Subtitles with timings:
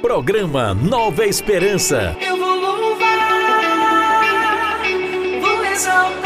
[0.00, 2.16] Programa Nova Esperança.
[2.20, 3.06] Eu vou louvar,
[5.40, 6.25] vou exaltar,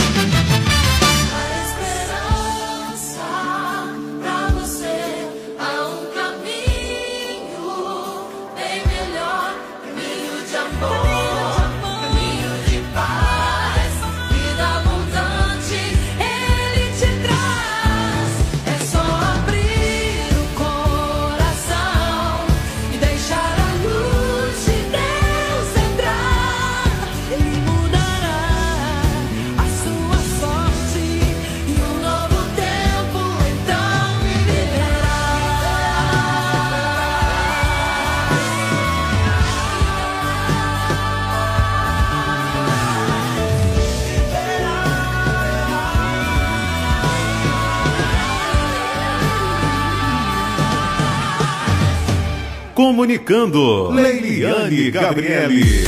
[53.01, 55.85] Comunicando, Leiliane Gabriele.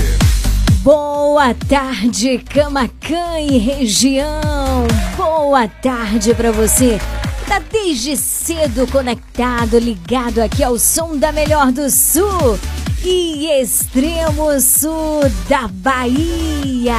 [0.81, 4.87] Boa tarde, Camacan e região.
[5.15, 6.99] Boa tarde para você.
[7.47, 12.57] Tá desde cedo conectado, ligado aqui ao som da Melhor do Sul
[13.05, 16.97] e extremo sul da Bahia.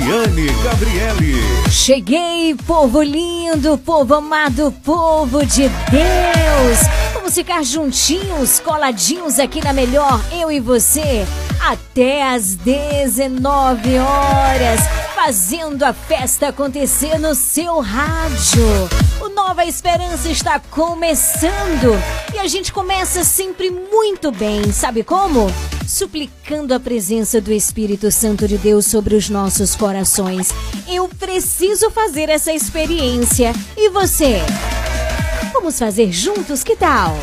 [0.00, 1.34] Leiliane Gabriele.
[1.70, 6.78] Cheguei, povo lindo, povo amado, povo de Deus.
[7.12, 11.26] Vamos ficar juntinhos, coladinhos aqui na melhor, eu e você,
[11.60, 14.80] até às 19 horas,
[15.14, 18.64] fazendo a festa acontecer no seu rádio.
[19.20, 21.92] O Nova Esperança está começando
[22.34, 25.46] e a gente começa sempre muito bem, sabe como?
[25.86, 30.52] Suplicando a presença do Espírito Santo de Deus sobre os nossos corações.
[30.88, 33.52] Eu preciso fazer essa experiência.
[33.76, 34.40] E você?
[35.52, 37.14] Vamos fazer juntos, que tal?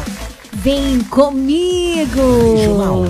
[0.60, 2.56] Vem comigo!
[2.56, 3.04] Regional,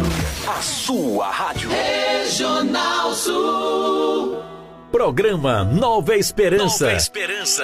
[0.47, 1.69] a sua rádio.
[1.69, 4.43] Regional Sul.
[4.91, 6.87] Programa Nova Esperança.
[6.87, 7.63] Nova Esperança.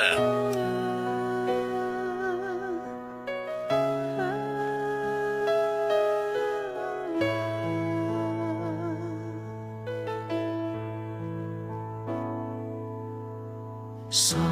[14.10, 14.46] Sopra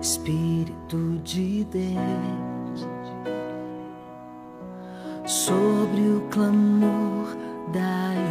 [0.00, 2.47] Espírito de Deus
[5.28, 7.36] sobre o clamor
[7.70, 8.27] da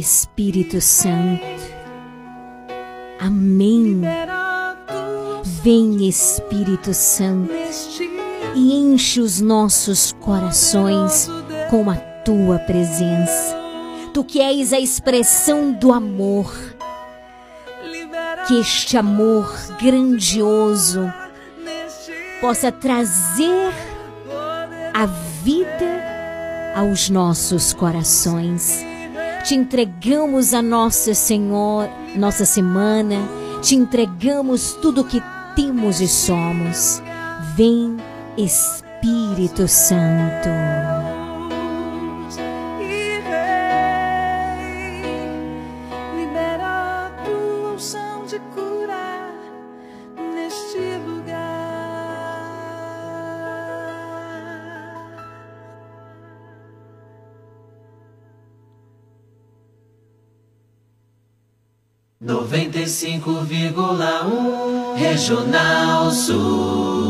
[0.00, 1.44] Espírito Santo.
[3.20, 4.00] Amém.
[5.62, 7.52] Vem, Espírito Santo,
[8.56, 11.28] e enche os nossos corações
[11.68, 13.54] com a tua presença.
[14.14, 16.50] Tu que és a expressão do amor.
[18.48, 21.12] Que este amor grandioso
[22.40, 23.70] possa trazer
[24.94, 25.04] a
[25.44, 28.89] vida aos nossos corações.
[29.44, 33.16] Te entregamos a nossa Senhor, nossa semana,
[33.62, 35.22] te entregamos tudo que
[35.56, 37.02] temos e somos.
[37.56, 37.96] Vem
[38.36, 40.79] Espírito Santo.
[62.30, 67.09] Noventa e cinco vírgula um Regional Sul.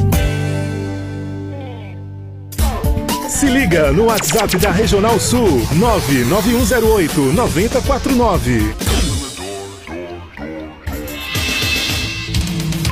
[3.31, 8.75] Se liga no WhatsApp da Regional Sul 99108 9049.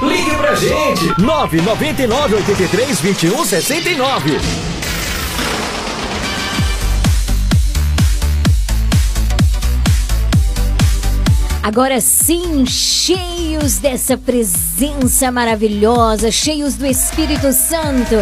[0.01, 4.38] Ligue pra gente 999 83 21 69.
[11.62, 18.15] Agora sim, cheios dessa presença maravilhosa, cheios do Espírito Santo.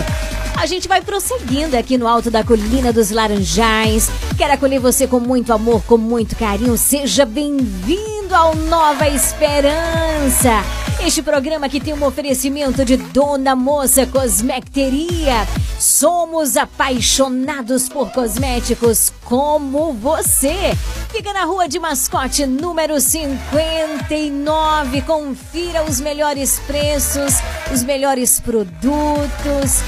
[0.56, 4.10] A gente vai prosseguindo aqui no alto da colina dos Laranjais.
[4.38, 6.75] Quero acolher você com muito amor, com muito carinho.
[6.77, 10.63] Seja bem-vindo ao Nova Esperança.
[11.06, 15.48] Este programa que tem um oferecimento de Dona Moça Cosmecteria.
[15.80, 20.75] Somos apaixonados por cosméticos como você.
[21.12, 25.01] Fica na rua de mascote número 59.
[25.04, 27.36] Confira os melhores preços,
[27.72, 29.84] os melhores produtos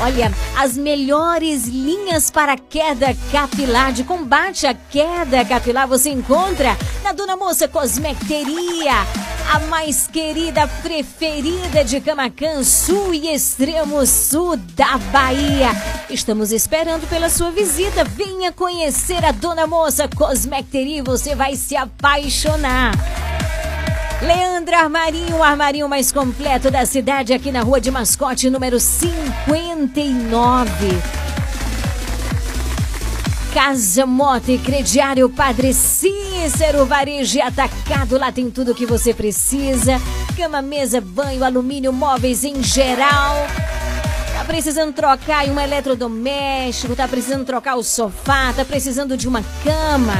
[0.00, 7.12] Olha, as melhores linhas para queda capilar, de combate à queda capilar, você encontra na
[7.12, 8.92] Dona Moça Cosmecteria,
[9.52, 15.70] a mais querida, preferida de Camacan, sul e extremo sul da Bahia.
[16.10, 18.04] Estamos esperando pela sua visita.
[18.04, 22.92] Venha conhecer a Dona Moça Cosmecteria e você vai se apaixonar.
[24.24, 30.74] Leandro Armarinho, o armarinho mais completo da cidade, aqui na rua de Mascote, número 59.
[33.52, 40.00] Casa Mota e Crediário Padre Cícero, varejo atacado, lá tem tudo o que você precisa.
[40.34, 43.46] Cama, mesa, banho, alumínio, móveis em geral.
[44.32, 50.14] Tá precisando trocar um eletrodoméstico, tá precisando trocar o sofá, tá precisando de uma cama.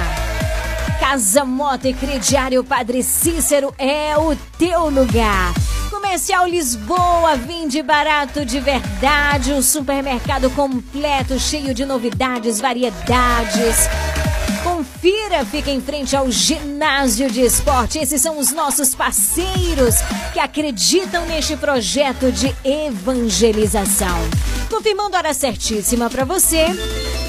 [0.98, 5.52] Casa Moto e Crediário Padre Cícero é o teu lugar.
[5.90, 13.88] Comercial Lisboa, vende barato de verdade, um supermercado completo, cheio de novidades, variedades.
[14.84, 17.98] Confira, fica em frente ao ginásio de esporte.
[17.98, 19.94] Esses são os nossos parceiros
[20.34, 24.18] que acreditam neste projeto de evangelização.
[24.68, 26.66] Confirmando a hora certíssima para você.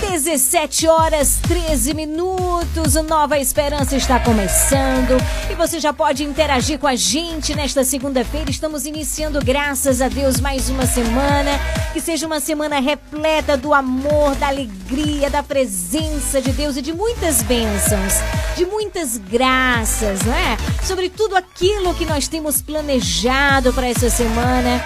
[0.10, 2.96] 17 horas 13 minutos.
[2.96, 5.18] O Nova Esperança está começando
[5.50, 8.50] e você já pode interagir com a gente nesta segunda-feira.
[8.50, 11.52] Estamos iniciando, graças a Deus, mais uma semana.
[11.94, 16.94] Que seja uma semana repleta do amor, da alegria, da presença de Deus e de
[16.94, 18.14] muitas bênçãos,
[18.56, 20.58] de muitas graças, não é?
[20.84, 24.84] Sobre tudo aquilo que nós temos planejado para essa semana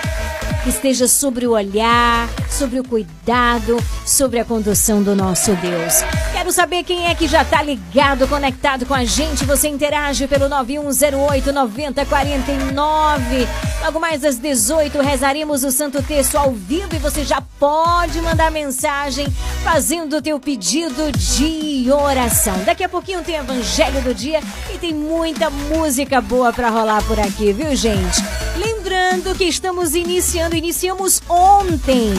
[0.68, 6.04] esteja sobre o olhar, sobre o cuidado, sobre a condução do nosso Deus.
[6.32, 9.46] Quero saber quem é que já está ligado, conectado com a gente.
[9.46, 13.48] Você interage pelo 9108 9049.
[13.84, 18.52] Logo mais às 18 rezaremos o Santo Texto ao vivo e você já pode mandar
[18.52, 19.28] mensagem
[19.64, 22.58] fazendo o teu pedido de oração.
[22.66, 24.42] Daqui a pouquinho tem Evangelho do Dia
[24.74, 28.22] e tem muita música boa para rolar por aqui, viu, gente?
[28.58, 32.14] Lembrando que estamos iniciando, iniciamos ontem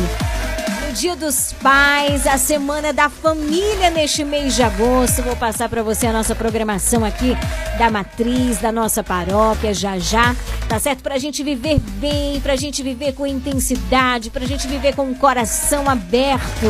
[0.91, 5.23] o Dia dos Pais, a Semana da Família neste mês de agosto.
[5.23, 7.37] Vou passar para você a nossa programação aqui
[7.79, 10.35] da matriz, da nossa paróquia, já já.
[10.69, 11.03] Tá certo?
[11.03, 15.89] Pra gente viver bem, pra gente viver com intensidade, pra gente viver com o coração
[15.89, 16.67] aberto.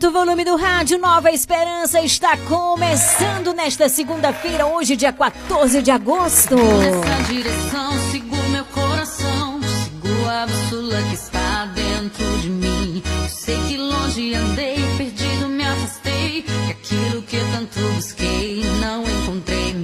[0.00, 5.90] Aumenta o volume do rádio, Nova Esperança está começando nesta segunda-feira, hoje, dia 14 de
[5.90, 6.56] agosto.
[6.56, 13.02] Nessa direção, sigo meu coração, sigo a bússola que está dentro de mim.
[13.28, 19.74] Sei que longe andei, perdido me afastei, e aquilo que tanto busquei não encontrei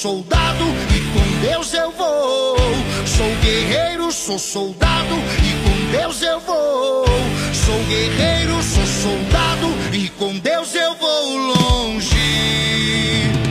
[0.00, 0.64] soldado
[0.96, 2.56] e com Deus eu vou.
[3.04, 7.04] Sou guerreiro, sou soldado e com Deus eu vou.
[7.52, 12.16] Sou guerreiro, sou soldado e com Deus eu vou longe.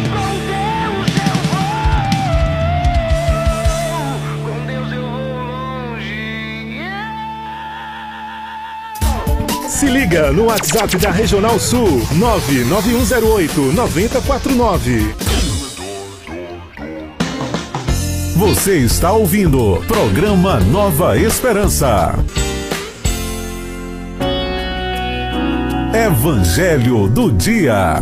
[0.09, 1.69] Com Deus eu vou.
[4.49, 5.45] Com Deus eu vou
[5.93, 6.81] longe.
[9.69, 15.28] Se liga no WhatsApp da Regional Sul 99108 9049.
[18.39, 22.13] Você está ouvindo programa Nova Esperança.
[25.93, 27.95] Evangelho do Dia.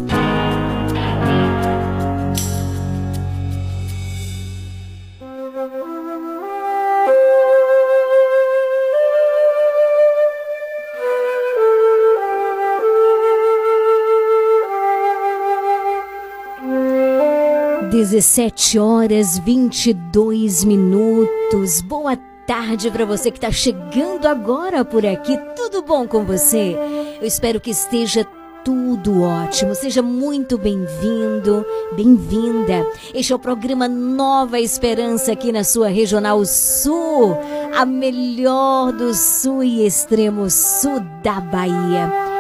[18.08, 21.82] Dezessete horas 22 minutos.
[21.82, 22.16] Boa
[22.48, 25.38] tarde para você que está chegando agora por aqui.
[25.58, 26.74] Tudo bom com você?
[27.20, 28.26] Eu espero que esteja
[28.64, 29.76] tudo ótimo.
[29.76, 31.66] Seja muito bem-vindo,
[31.98, 32.88] bem-vinda.
[33.14, 37.36] Este é o programa Nova Esperança aqui na sua Regional Sul,
[37.76, 42.37] a melhor do Sul e extremo sul da Bahia.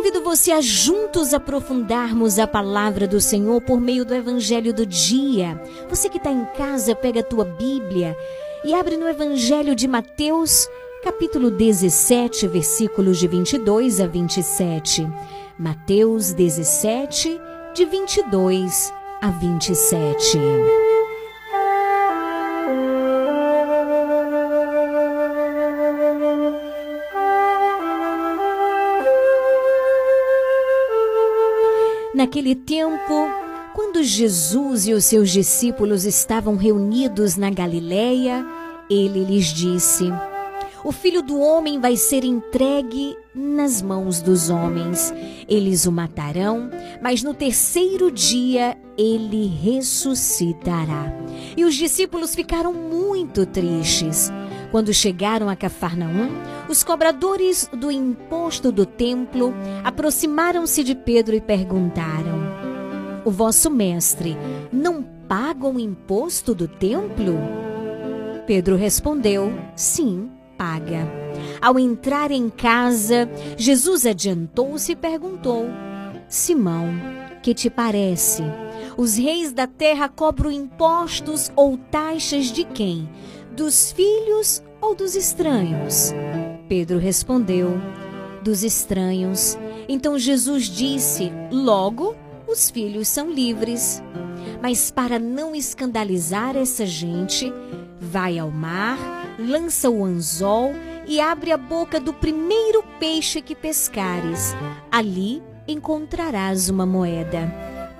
[0.00, 5.62] Convido você a juntos aprofundarmos a palavra do Senhor por meio do Evangelho do dia.
[5.90, 8.16] Você que está em casa, pega a tua Bíblia
[8.64, 10.66] e abre no Evangelho de Mateus,
[11.04, 15.06] capítulo 17, versículos de 22 a 27.
[15.58, 17.38] Mateus 17,
[17.74, 20.38] de 22 a 27.
[32.30, 33.28] Naquele tempo,
[33.74, 38.46] quando Jesus e os seus discípulos estavam reunidos na Galileia,
[38.88, 40.04] ele lhes disse:
[40.84, 45.12] O filho do homem vai ser entregue nas mãos dos homens.
[45.48, 46.70] Eles o matarão,
[47.02, 51.12] mas no terceiro dia ele ressuscitará.
[51.56, 54.30] E os discípulos ficaram muito tristes.
[54.70, 56.30] Quando chegaram a Cafarnaum,
[56.68, 59.52] os cobradores do imposto do templo
[59.82, 62.40] aproximaram-se de Pedro e perguntaram:
[63.24, 64.36] O vosso mestre
[64.72, 67.34] não paga o imposto do templo?
[68.46, 71.08] Pedro respondeu: Sim, paga.
[71.60, 75.66] Ao entrar em casa, Jesus adiantou-se e perguntou:
[76.28, 76.94] Simão,
[77.42, 78.44] que te parece?
[78.96, 83.08] Os reis da terra cobram impostos ou taxas de quem?
[83.52, 86.12] Dos filhos ou dos estranhos?
[86.68, 87.80] Pedro respondeu:
[88.42, 89.58] Dos estranhos.
[89.88, 92.14] Então Jesus disse: Logo,
[92.46, 94.00] os filhos são livres.
[94.62, 97.52] Mas para não escandalizar essa gente,
[98.00, 98.98] vai ao mar,
[99.36, 100.72] lança o anzol
[101.06, 104.54] e abre a boca do primeiro peixe que pescares.
[104.92, 107.52] Ali encontrarás uma moeda.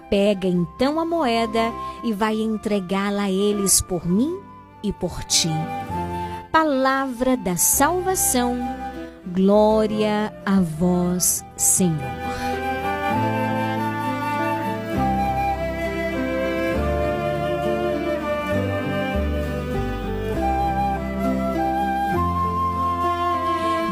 [0.09, 1.73] Pega então a moeda
[2.05, 4.50] e vai entregá-la a eles por mim
[4.83, 5.51] e por ti.
[6.53, 8.59] Palavra da salvação.
[9.27, 12.51] Glória a vós, Senhor.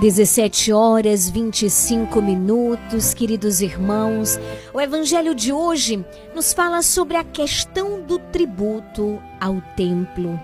[0.00, 4.38] 17 horas 25 minutos, queridos irmãos.
[4.72, 10.38] O evangelho de hoje nos fala sobre a questão do tributo ao templo.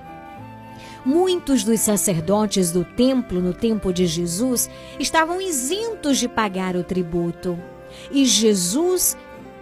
[1.04, 7.58] Muitos dos sacerdotes do templo no tempo de Jesus estavam isentos de pagar o tributo.
[8.10, 9.14] E Jesus,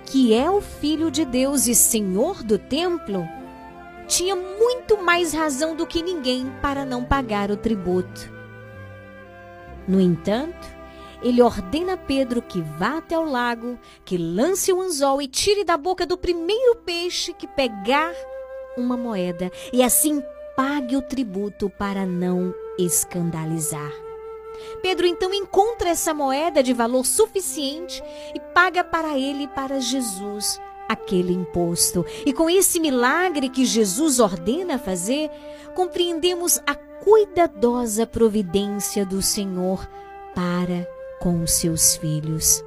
[0.05, 3.27] que é o Filho de Deus e Senhor do templo,
[4.07, 8.31] tinha muito mais razão do que ninguém para não pagar o tributo.
[9.89, 10.69] No entanto,
[11.23, 15.65] ele ordena a Pedro que vá até o lago, que lance o anzol e tire
[15.65, 18.13] da boca do primeiro peixe que pegar
[18.77, 20.23] uma moeda, e assim
[20.57, 23.93] pague o tributo para não escandalizar.
[24.81, 28.03] Pedro então encontra essa moeda de valor suficiente
[28.35, 32.05] e paga para ele e para Jesus aquele imposto.
[32.27, 35.31] E com esse milagre que Jesus ordena fazer,
[35.75, 39.89] compreendemos a cuidadosa providência do Senhor
[40.35, 40.87] para
[41.21, 42.63] com seus filhos.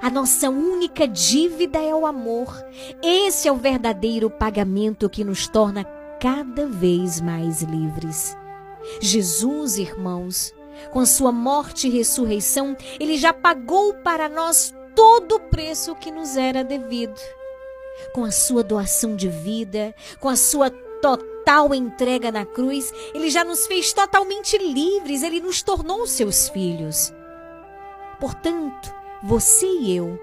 [0.00, 2.54] A nossa única dívida é o amor.
[3.02, 5.84] Esse é o verdadeiro pagamento que nos torna
[6.20, 8.36] cada vez mais livres.
[9.00, 10.54] Jesus, irmãos,
[10.92, 16.36] com sua morte e ressurreição, ele já pagou para nós todo o preço que nos
[16.36, 17.20] era devido.
[18.12, 23.44] Com a sua doação de vida, com a sua total entrega na cruz, ele já
[23.44, 27.12] nos fez totalmente livres, ele nos tornou seus filhos.
[28.18, 30.18] Portanto, você e eu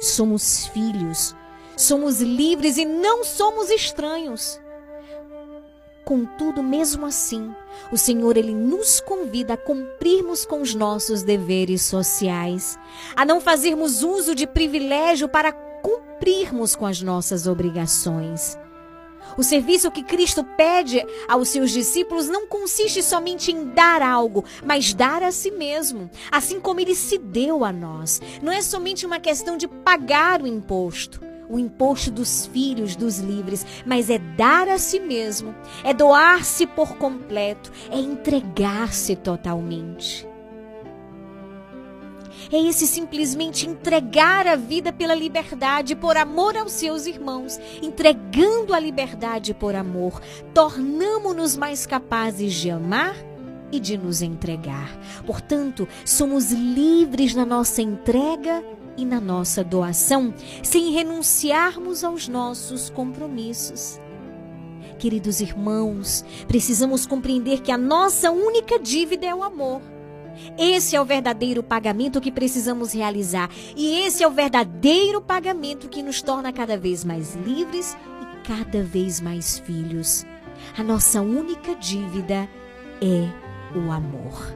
[0.00, 1.34] somos filhos,
[1.76, 4.60] somos livres e não somos estranhos.
[6.04, 7.54] Contudo, mesmo assim,
[7.90, 12.78] o Senhor ele nos convida a cumprirmos com os nossos deveres sociais,
[13.16, 18.58] a não fazermos uso de privilégio para cumprirmos com as nossas obrigações.
[19.36, 24.92] O serviço que Cristo pede aos seus discípulos não consiste somente em dar algo, mas
[24.92, 28.20] dar a si mesmo, assim como ele se deu a nós.
[28.42, 33.66] Não é somente uma questão de pagar o imposto, o imposto dos filhos dos livres,
[33.86, 40.26] mas é dar a si mesmo, é doar-se por completo, é entregar-se totalmente
[42.52, 48.80] é esse simplesmente entregar a vida pela liberdade, por amor aos seus irmãos, entregando a
[48.80, 50.20] liberdade por amor,
[50.52, 53.16] tornamos-nos mais capazes de amar
[53.72, 54.88] e de nos entregar.
[55.26, 58.62] Portanto, somos livres na nossa entrega
[58.96, 64.00] e na nossa doação, sem renunciarmos aos nossos compromissos.
[64.98, 69.82] Queridos irmãos, precisamos compreender que a nossa única dívida é o amor.
[70.58, 73.50] Esse é o verdadeiro pagamento que precisamos realizar.
[73.76, 78.82] E esse é o verdadeiro pagamento que nos torna cada vez mais livres e cada
[78.82, 80.24] vez mais filhos.
[80.76, 82.48] A nossa única dívida
[83.00, 84.54] é o amor.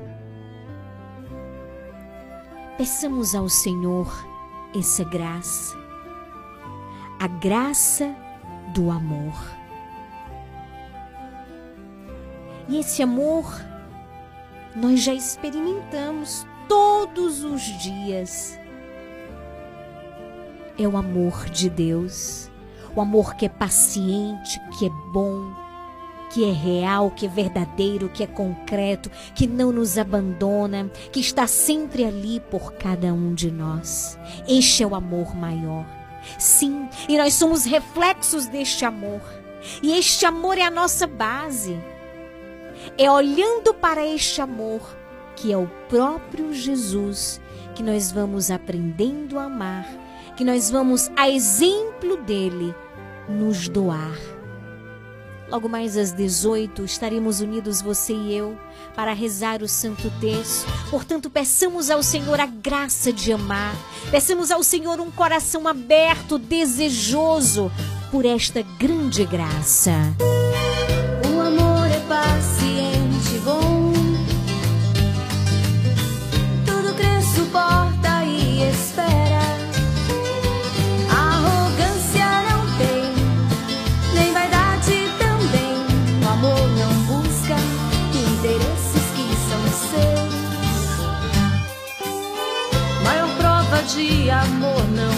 [2.76, 4.27] Peçamos ao Senhor
[4.74, 5.76] essa graça,
[7.18, 8.14] a graça
[8.74, 9.34] do amor.
[12.68, 13.46] E esse amor
[14.76, 18.58] nós já experimentamos todos os dias.
[20.78, 22.50] É o amor de Deus,
[22.94, 25.52] o amor que é paciente, que é bom,
[26.30, 31.46] que é real, que é verdadeiro, que é concreto, que não nos abandona, que está
[31.46, 34.18] sempre ali por cada um de nós.
[34.46, 35.86] Este é o amor maior.
[36.38, 39.20] Sim, e nós somos reflexos deste amor.
[39.82, 41.78] E este amor é a nossa base.
[42.96, 44.80] É olhando para este amor,
[45.34, 47.40] que é o próprio Jesus,
[47.74, 49.86] que nós vamos aprendendo a amar,
[50.36, 52.74] que nós vamos, a exemplo dele,
[53.28, 54.37] nos doar.
[55.50, 58.58] Logo mais às 18 estaremos unidos você e eu
[58.94, 60.66] para rezar o Santo Terço.
[60.90, 63.74] Portanto, peçamos ao Senhor a graça de amar.
[64.10, 67.70] Peçamos ao Senhor um coração aberto, desejoso
[68.10, 69.92] por esta grande graça.
[94.48, 95.17] Amor não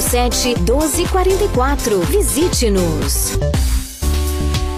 [0.01, 1.99] 1244.
[2.01, 3.37] Visite-nos.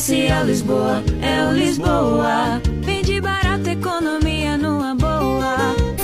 [0.00, 2.79] Comercial Lisboa, é o Lisboa.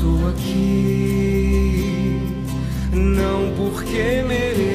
[0.00, 1.92] Estou aqui,
[2.90, 4.69] não porque mereço,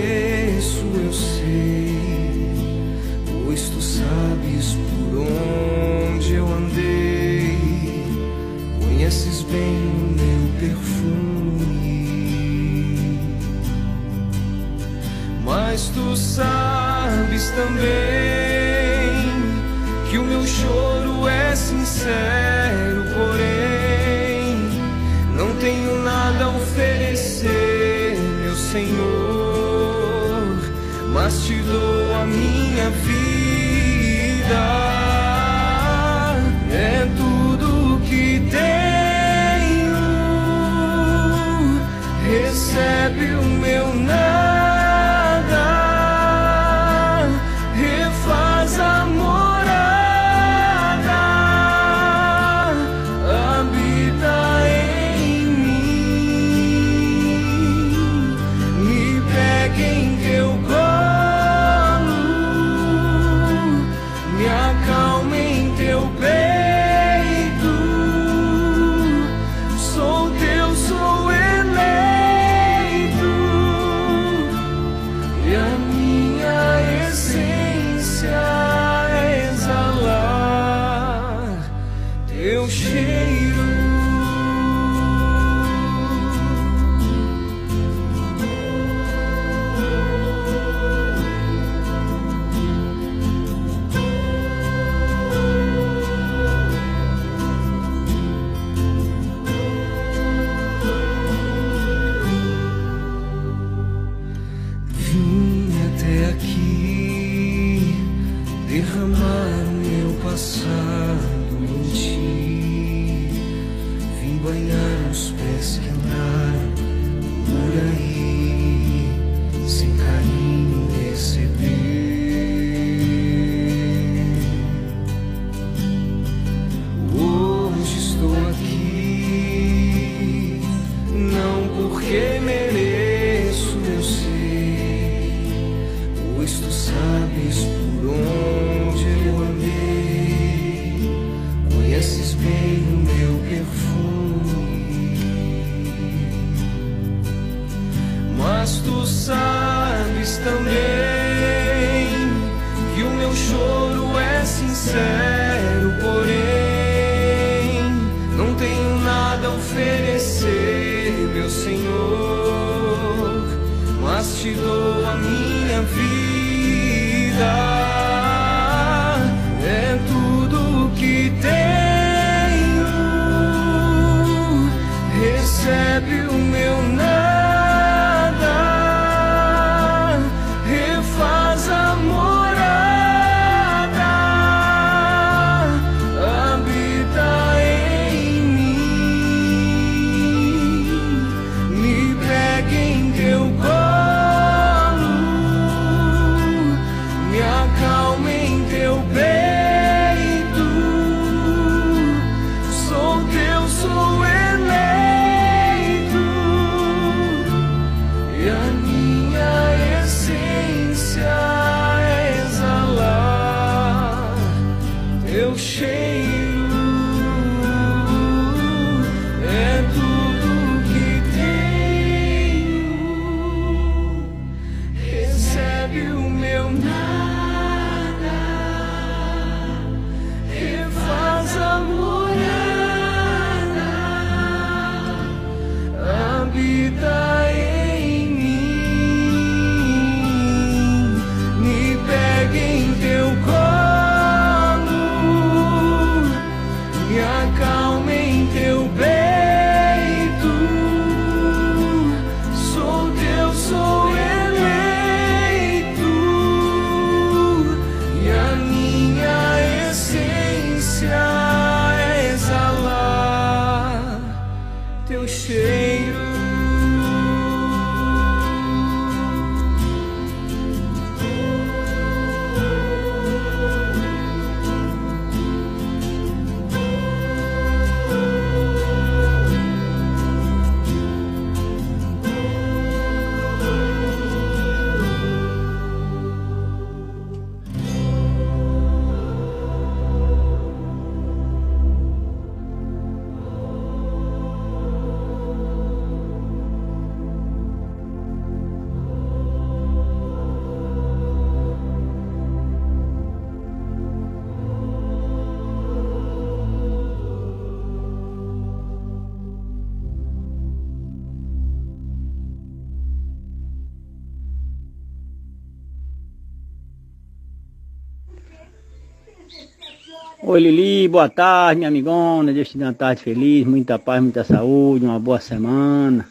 [320.55, 322.53] Oi Lili, boa tarde, minha amigona.
[322.53, 326.25] Deus te dê uma tarde feliz, muita paz, muita saúde, uma boa semana.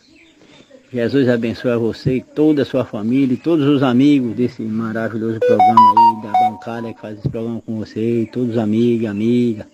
[0.90, 5.38] Jesus abençoe a você e toda a sua família e todos os amigos desse maravilhoso
[5.40, 9.66] programa aí, da bancada que faz esse programa com você, e todos os amigos, amigas.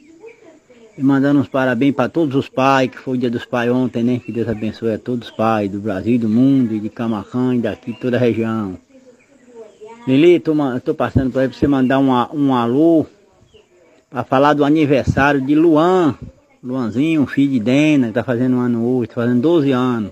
[0.99, 4.03] E mandando uns parabéns para todos os pais, que foi o dia dos pais ontem,
[4.03, 4.19] né?
[4.19, 7.61] Que Deus abençoe a todos os pais do Brasil, do mundo, e de Camacan, e
[7.61, 8.77] daqui, toda a região.
[10.09, 13.07] Lili, tô passando para você mandar um alô
[14.11, 16.17] para falar do aniversário de Luan.
[16.63, 20.11] Luanzinho, filho de Dena, que está fazendo um ano hoje, está fazendo 12 anos.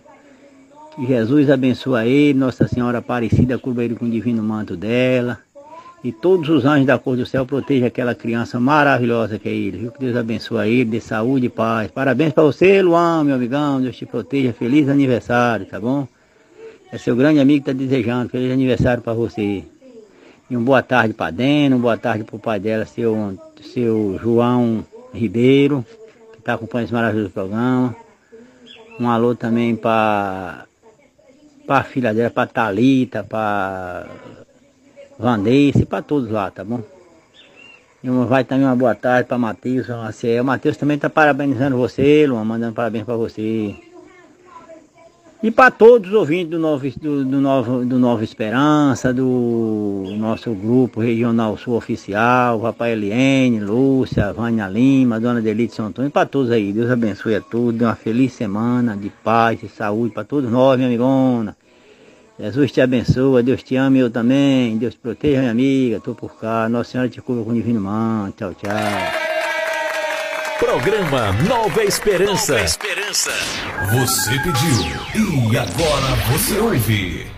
[0.94, 5.38] Que Jesus abençoe ele, Nossa Senhora Aparecida, cubra ele com o divino manto dela.
[6.02, 9.78] E todos os anjos da cor do céu protejam aquela criança maravilhosa que é ele.
[9.78, 9.92] Viu?
[9.92, 11.90] Que Deus abençoe ele, dê saúde e paz.
[11.90, 13.80] Parabéns para você, Luan, meu amigão.
[13.80, 14.52] Deus te proteja.
[14.52, 16.06] Feliz aniversário, tá bom?
[16.90, 18.30] É seu grande amigo que está desejando.
[18.30, 19.64] Feliz aniversário para você.
[20.48, 24.18] E uma boa tarde para Dena, uma boa tarde para o pai dela, seu, seu
[24.22, 25.84] João Ribeiro,
[26.32, 27.94] que está acompanhando esse maravilhoso programa.
[28.98, 30.66] Um alô também para
[31.68, 34.06] a filha dela, para Thalita, para
[35.18, 36.82] Vandeice, para todos lá, tá bom?
[38.02, 40.44] E vai também uma boa tarde para Matheus, Maciel.
[40.44, 43.74] Matheus também está parabenizando você, Luan, mandando parabéns para você.
[45.40, 50.52] E para todos os ouvintes do Novo, do, do, Novo, do Nova Esperança, do nosso
[50.52, 56.50] grupo regional sul oficial, Papai Eliene, Lúcia, Vânia Lima, Dona Delite São Antônio, para todos
[56.50, 56.72] aí.
[56.72, 60.76] Deus abençoe a todos, dê uma feliz semana de paz e saúde para todos nós,
[60.76, 61.56] minha amigona.
[62.36, 64.76] Jesus te abençoe, Deus te ama e eu também.
[64.76, 66.68] Deus te proteja, minha amiga, estou por cá.
[66.68, 68.36] Nossa Senhora te cubra com o divino manto.
[68.38, 69.27] Tchau, tchau.
[70.58, 72.54] Programa Nova Esperança.
[72.54, 73.30] Nova Esperança.
[73.92, 77.37] Você pediu e agora você ouve.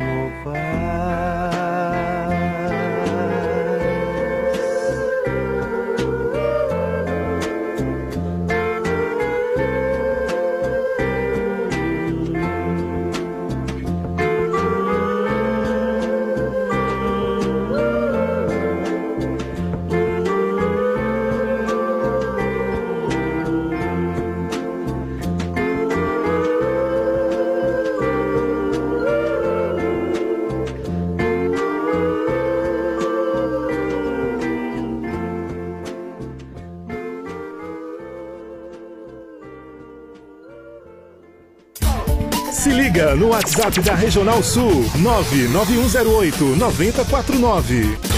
[43.15, 48.10] no WhatsApp da Regional Sul 99108 9049.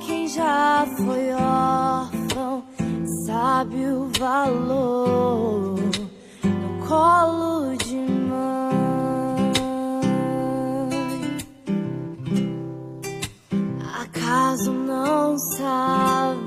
[0.00, 2.64] Quem já foi órfão
[3.26, 5.74] sabe o valor
[6.42, 9.52] do colo de mãe.
[14.00, 16.42] Acaso não sabe?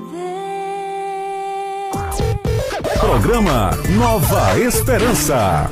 [3.00, 5.70] Programa Nova Esperança.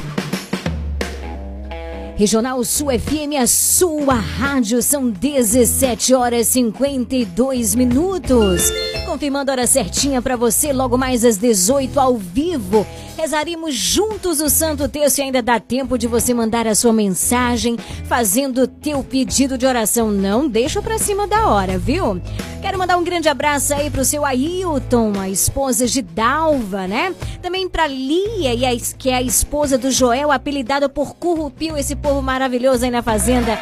[2.16, 8.70] Regional Sul FM, a sua rádio, são 17 horas e 52 minutos.
[9.04, 12.86] Confirmando a hora certinha para você, logo mais às 18 ao vivo.
[13.16, 17.76] Rezaremos juntos o Santo Terço e ainda dá tempo de você mandar a sua mensagem
[18.06, 20.10] fazendo teu pedido de oração.
[20.10, 22.20] Não deixa pra cima da hora, viu?
[22.60, 27.14] Quero mandar um grande abraço aí pro seu Ailton, a esposa de Dalva, né?
[27.42, 31.94] Também pra Lia, e a, que é a esposa do Joel, apelidada por Currupio, esse
[31.94, 33.58] povo maravilhoso aí na Fazenda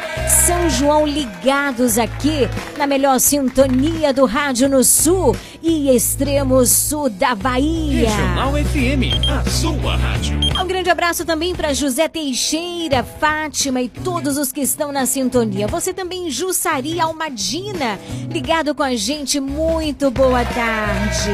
[0.47, 2.47] São João, ligados aqui
[2.77, 8.09] na melhor sintonia do rádio no sul e extremo sul da Bahia.
[8.09, 10.39] Regional FM, sua rádio.
[10.59, 15.67] Um grande abraço também para José Teixeira, Fátima e todos os que estão na sintonia.
[15.67, 17.99] Você também, Jussari Almadina,
[18.31, 19.39] ligado com a gente.
[19.39, 21.31] Muito boa tarde.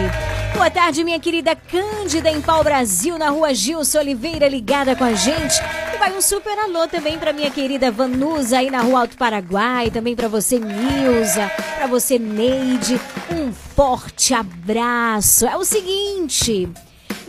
[0.54, 5.14] Boa tarde, minha querida Cândida, em Pau Brasil, na rua Gilson Oliveira, ligada com a
[5.14, 5.56] gente.
[5.94, 9.92] E vai um super alô também para minha querida Vanusa, aí na rua Alto Paraguai.
[9.92, 13.00] Também para você, Nilza, para você, Neide.
[13.32, 15.46] Um forte abraço.
[15.46, 16.68] É o seguinte.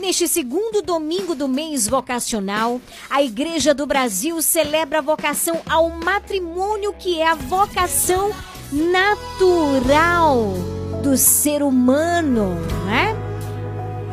[0.00, 2.80] Neste segundo domingo do mês vocacional,
[3.10, 8.30] a Igreja do Brasil celebra a vocação ao matrimônio, que é a vocação
[8.72, 10.54] natural
[11.02, 12.54] do ser humano,
[12.86, 13.14] né?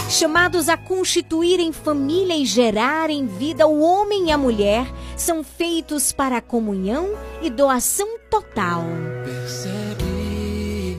[0.10, 4.86] Chamados a constituírem família e gerarem vida, o homem e a mulher
[5.16, 8.84] são feitos para a comunhão e doação total.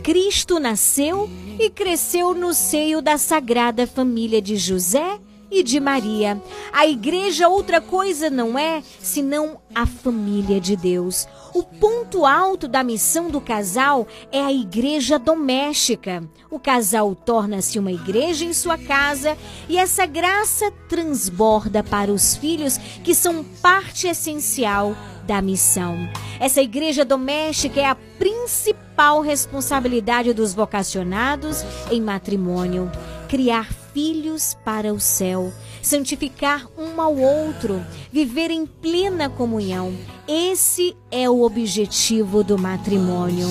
[0.02, 1.28] Cristo nasceu
[1.58, 5.18] e cresceu no seio da sagrada família de José
[5.50, 6.40] e de Maria.
[6.72, 11.26] A igreja outra coisa não é senão a família de Deus.
[11.54, 16.22] O ponto alto da missão do casal é a igreja doméstica.
[16.50, 19.36] O casal torna-se uma igreja em sua casa
[19.68, 24.94] e essa graça transborda para os filhos que são parte essencial
[25.26, 26.08] da missão.
[26.40, 32.90] Essa igreja doméstica é a principal responsabilidade dos vocacionados em matrimônio.
[33.28, 39.92] Criar filhos para o céu, santificar um ao outro, viver em plena comunhão.
[40.26, 43.48] Esse é o objetivo do matrimônio.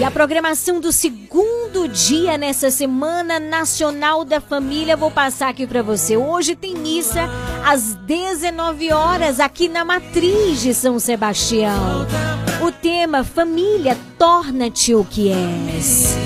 [0.00, 4.96] E a programação do segundo dia nessa Semana Nacional da Família.
[4.96, 6.16] Vou passar aqui para você.
[6.16, 7.28] Hoje tem missa
[7.66, 12.06] às 19 horas aqui na Matriz de São Sebastião.
[12.66, 16.16] O tema Família, torna-te o que és.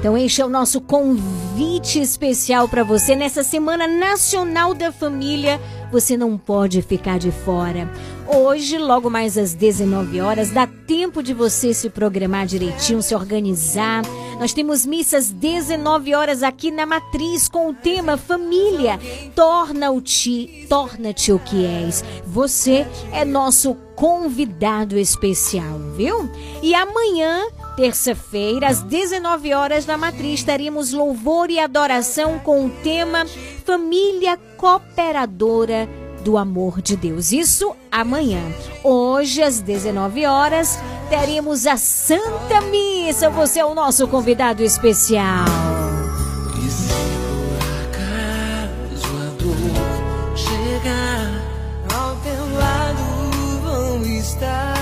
[0.00, 5.60] Então, este é o nosso convite especial para você nessa Semana Nacional da Família.
[5.92, 7.86] Você não pode ficar de fora.
[8.26, 14.02] Hoje, logo mais às 19 horas, dá tempo de você se programar direitinho, se organizar.
[14.38, 18.98] Nós temos missas 19 horas aqui na Matriz com o tema Família.
[19.34, 22.02] Torna-te, torna-te o que és.
[22.24, 26.26] Você é nosso convidado especial, viu?
[26.62, 27.42] E amanhã
[27.76, 33.24] Terça-feira, às 19 horas, na Matriz, teremos louvor e adoração com o tema
[33.64, 35.88] Família Cooperadora
[36.22, 37.32] do Amor de Deus.
[37.32, 38.40] Isso amanhã.
[38.84, 43.30] Hoje, às 19 horas, teremos a Santa Missa.
[43.30, 45.44] Você é o nosso convidado especial.
[50.36, 51.30] Chegar
[51.94, 54.79] ao teu lado, vão estar.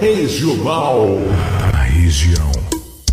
[0.00, 1.06] Regional
[1.72, 2.52] da região.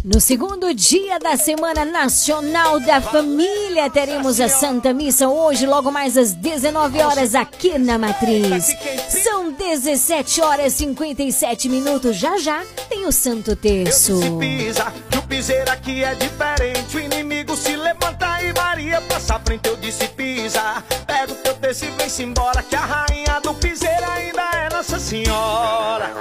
[0.03, 6.15] No segundo dia da Semana Nacional da Família, teremos a Santa Missa hoje, logo mais
[6.15, 8.67] às 19 horas, aqui na Matriz.
[9.09, 12.17] São 17 horas e 57 minutos.
[12.17, 14.19] Já já tem o Santo Terço.
[14.39, 16.97] pisa, que o piseiro aqui é diferente.
[16.97, 19.67] O inimigo se levanta e Maria passa frente.
[19.67, 22.61] Eu disse pisa, pega o teu terço e vem-se embora.
[22.61, 26.11] Que a rainha do piseiro ainda é Nossa Senhora.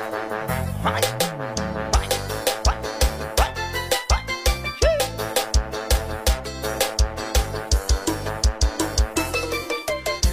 [0.83, 1.01] Vai,
[1.93, 2.09] vai,
[2.65, 2.79] vai,
[3.37, 3.57] vai,
[4.11, 4.25] vai.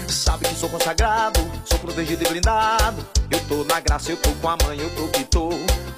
[0.08, 3.06] Sabe que sou consagrado, sou protegido e blindado.
[3.30, 5.50] Eu tô na graça, eu tô com a mãe, eu tô que tô.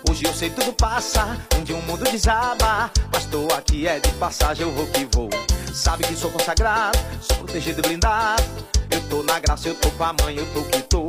[0.10, 2.92] Hoje eu sei tudo passa, um dia o mundo desaba.
[3.12, 5.30] Mas tô aqui é de passagem, eu vou que vou.
[5.74, 8.44] Sabe que sou consagrado, sou protegido e blindado.
[8.92, 11.08] Eu tô na graça, eu tô com a mãe, eu tô que tô.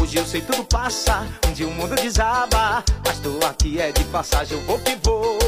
[0.00, 2.84] Hoje eu sei tudo passa, um dia o mundo desaba.
[3.04, 5.38] Mas tô aqui é de passagem, eu vou que vou.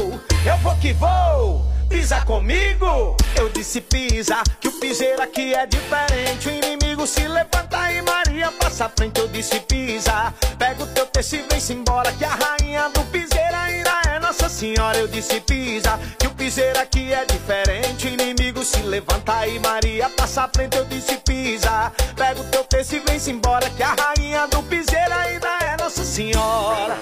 [0.45, 3.15] Eu vou que vou, pisa comigo.
[3.35, 6.49] Eu disse pisa, que o piseiro aqui é diferente.
[6.49, 9.19] O inimigo se levanta e Maria passa à frente.
[9.19, 12.11] Eu disse pisa, pega o teu texto e vem-se embora.
[12.13, 14.97] Que a rainha do piseiro ainda é Nossa Senhora.
[14.97, 18.07] Eu disse pisa, que o piseiro aqui é diferente.
[18.07, 20.77] O inimigo se levanta e Maria passa à frente.
[20.77, 23.69] Eu disse pisa, pega o teu texto e vem-se embora.
[23.69, 26.97] Que a rainha do piseiro ainda é Nossa Senhora.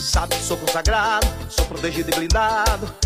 [0.00, 3.05] Sabe que sou consagrado, sou protegido e blindado.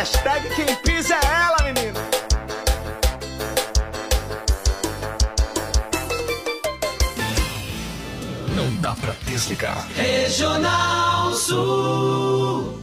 [0.00, 2.00] Hashtag quem pisa é ela, menino.
[8.56, 9.86] Não dá pra desligar.
[9.94, 12.80] Regional Sul.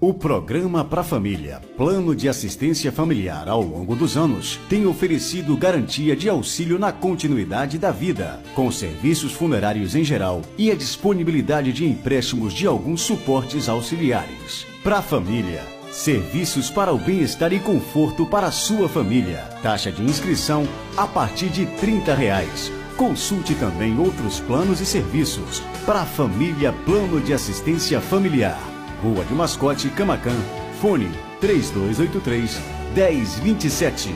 [0.00, 6.16] O programa Pra Família, Plano de Assistência Familiar ao longo dos anos, tem oferecido garantia
[6.16, 11.84] de auxílio na continuidade da vida, com serviços funerários em geral e a disponibilidade de
[11.84, 14.64] empréstimos de alguns suportes auxiliares.
[14.82, 19.48] Pra Família, serviços para o bem-estar e conforto para a sua família.
[19.62, 20.66] Taxa de inscrição
[20.96, 22.70] a partir de 30 reais.
[22.96, 25.62] Consulte também outros planos e serviços.
[25.86, 28.58] Pra Família Plano de Assistência Familiar.
[29.02, 30.36] Rua de Mascote, Camacan.
[30.80, 32.60] Fone 3283
[32.94, 34.14] 1027.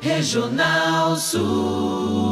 [0.00, 2.31] Regional Sul.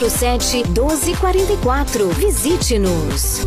[0.00, 2.08] 99807 1244.
[2.14, 3.46] Visite-nos.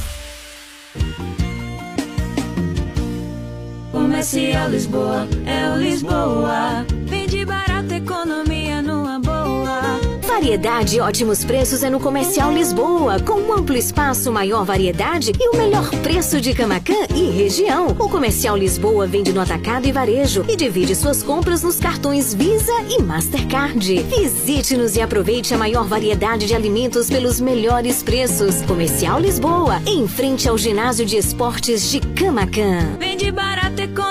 [4.21, 6.85] Comercial Lisboa, é o Lisboa.
[7.07, 9.81] Vende barato, economia numa boa.
[10.27, 15.49] Variedade e ótimos preços é no Comercial Lisboa, com um amplo espaço, maior variedade e
[15.49, 17.87] o melhor preço de Camacan e região.
[17.99, 22.73] O Comercial Lisboa vende no atacado e varejo e divide suas compras nos cartões Visa
[22.89, 24.03] e Mastercard.
[24.03, 28.61] Visite-nos e aproveite a maior variedade de alimentos pelos melhores preços.
[28.67, 32.97] Comercial Lisboa, em frente ao ginásio de esportes de Camacan.
[32.99, 34.10] Vende barato, economia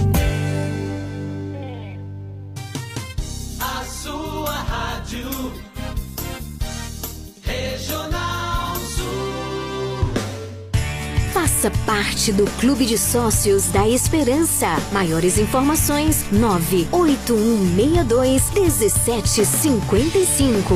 [11.61, 14.65] Faça parte do Clube de Sócios da Esperança.
[14.91, 20.73] Maiores informações: 98162 1755.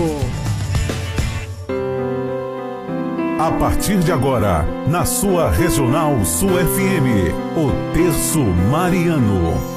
[3.39, 9.74] A partir de agora, na sua Regional Sul FM, o Terço Mariano.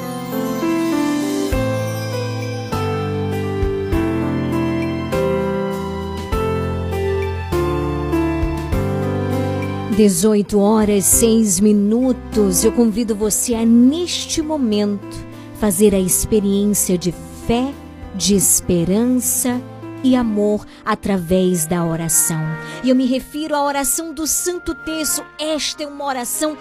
[9.99, 12.63] 18 horas 6 minutos.
[12.63, 15.17] Eu convido você a, neste momento,
[15.59, 17.13] fazer a experiência de
[17.45, 17.73] fé,
[18.15, 19.61] de esperança
[20.01, 22.39] e amor através da oração.
[22.81, 25.21] E eu me refiro à oração do Santo Terço.
[25.37, 26.57] Esta é uma oração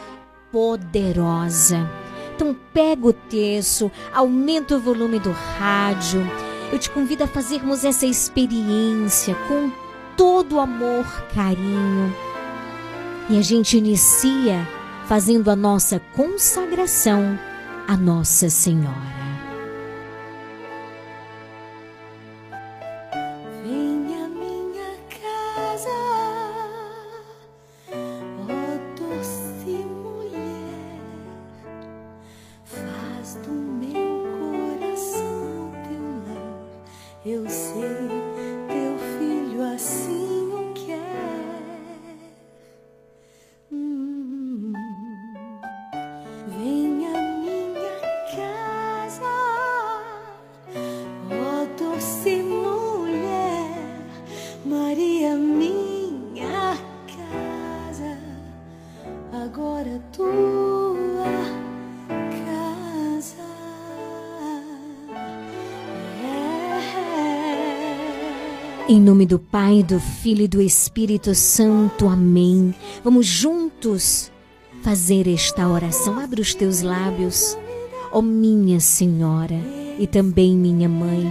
[0.50, 1.88] poderosa.
[2.34, 6.28] Então, pega o terço, aumenta o volume do rádio.
[6.72, 9.70] Eu te convido a fazermos essa experiência com
[10.16, 12.27] todo amor, carinho.
[13.30, 14.66] E a gente inicia
[15.06, 17.38] fazendo a nossa consagração
[17.86, 19.17] a Nossa Senhora.
[69.08, 72.06] Nome do Pai, do Filho e do Espírito Santo.
[72.06, 72.74] Amém.
[73.02, 74.30] Vamos juntos
[74.82, 76.20] fazer esta oração.
[76.20, 77.56] Abre os teus lábios.
[78.12, 79.58] Ó oh, minha Senhora
[79.98, 81.26] e também minha mãe,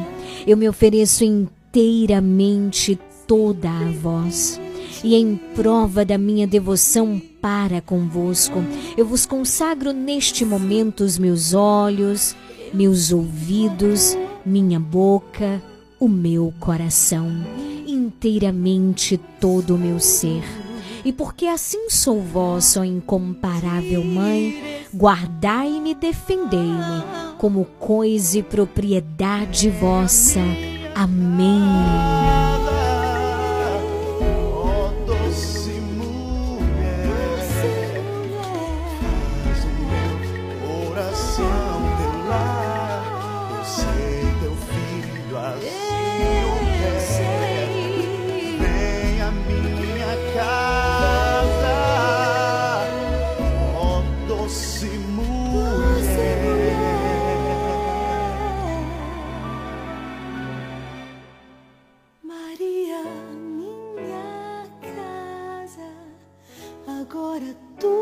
[0.47, 2.97] eu me ofereço inteiramente
[3.27, 4.59] toda a vós.
[5.03, 8.57] E em prova da minha devoção para convosco,
[8.97, 12.35] eu vos consagro neste momento os meus olhos,
[12.73, 15.61] meus ouvidos, minha boca,
[15.99, 17.29] o meu coração,
[17.87, 20.43] inteiramente todo o meu ser.
[21.03, 27.03] E porque assim sou vossa, incomparável Mãe, guardai-me e defendei-me
[27.37, 30.41] como coisa e propriedade vossa.
[30.93, 32.46] Amém.
[67.37, 67.96] agora tu.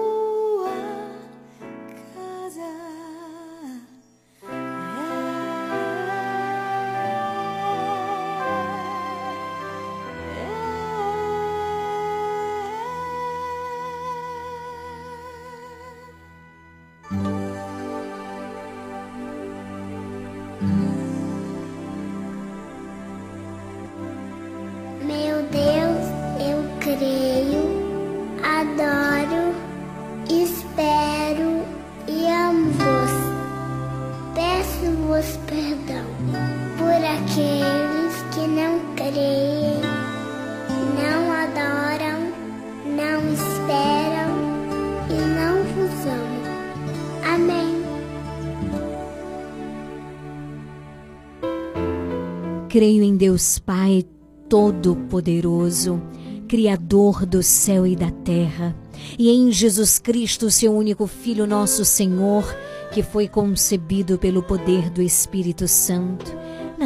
[52.76, 54.04] Creio em Deus Pai
[54.50, 56.02] Todo-Poderoso,
[56.46, 58.76] Criador do céu e da terra,
[59.18, 62.44] e em Jesus Cristo, seu único Filho, nosso Senhor,
[62.94, 66.35] que foi concebido pelo poder do Espírito Santo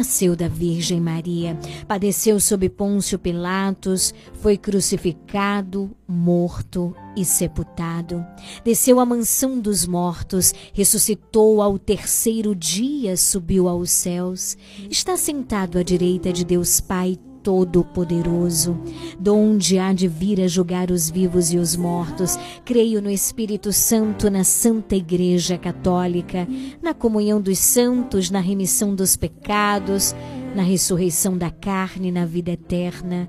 [0.00, 8.24] nasceu da Virgem Maria, padeceu sob Pôncio Pilatos, foi crucificado, morto e sepultado.
[8.64, 14.56] Desceu à mansão dos mortos, ressuscitou ao terceiro dia, subiu aos céus,
[14.88, 18.78] está sentado à direita de Deus Pai Todo-Poderoso,
[19.18, 22.38] donde há de vir a julgar os vivos e os mortos.
[22.64, 26.46] Creio no Espírito Santo, na Santa Igreja Católica,
[26.82, 30.14] na comunhão dos santos, na remissão dos pecados,
[30.54, 33.28] na ressurreição da carne, na vida eterna.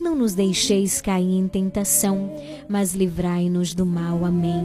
[0.00, 2.32] Não nos deixeis cair em tentação,
[2.66, 4.24] mas livrai-nos do mal.
[4.24, 4.64] Amém.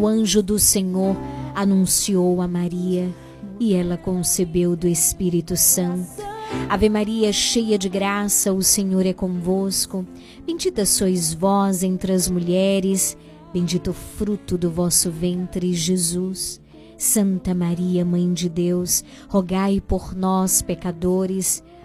[0.00, 1.16] O anjo do Senhor
[1.52, 3.12] anunciou a Maria
[3.58, 6.22] e ela concebeu do Espírito Santo.
[6.68, 10.06] Ave Maria, cheia de graça, o Senhor é convosco.
[10.46, 13.16] Bendita sois vós entre as mulheres,
[13.52, 16.60] bendito o fruto do vosso ventre, Jesus.
[16.96, 21.64] Santa Maria, Mãe de Deus, rogai por nós, pecadores,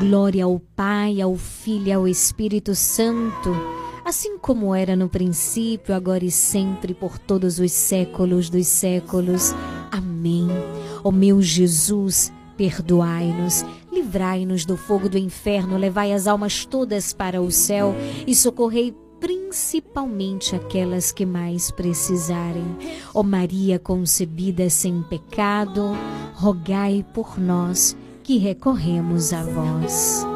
[0.00, 3.50] Glória ao Pai, ao Filho e ao Espírito Santo,
[4.04, 9.54] assim como era no princípio, agora e sempre, por todos os séculos dos séculos.
[9.90, 10.48] Amém.
[11.02, 13.64] Ó meu Jesus, perdoai-nos
[13.96, 17.94] Livrai-nos do fogo do inferno, levai as almas todas para o céu
[18.26, 22.76] e socorrei principalmente aquelas que mais precisarem.
[23.14, 25.96] Ó Maria concebida sem pecado,
[26.34, 27.96] rogai por nós
[28.26, 30.35] que recorremos a vós.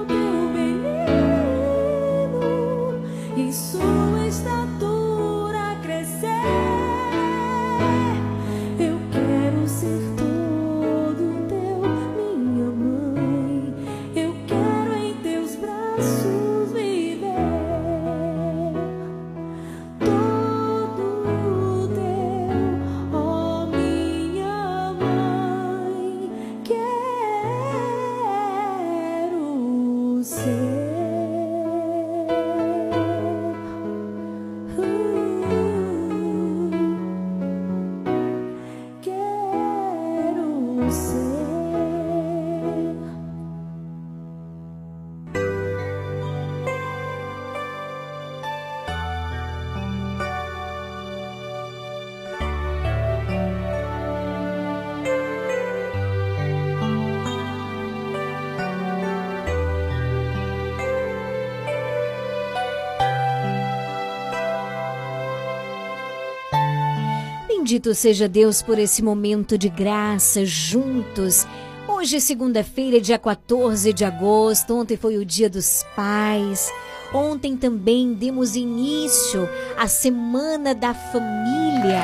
[67.70, 71.46] Bendito seja Deus por esse momento de graça juntos.
[71.86, 74.74] Hoje, é segunda-feira, dia 14 de agosto.
[74.74, 76.68] Ontem foi o Dia dos Pais.
[77.14, 79.48] Ontem também demos início
[79.78, 82.02] à Semana da Família.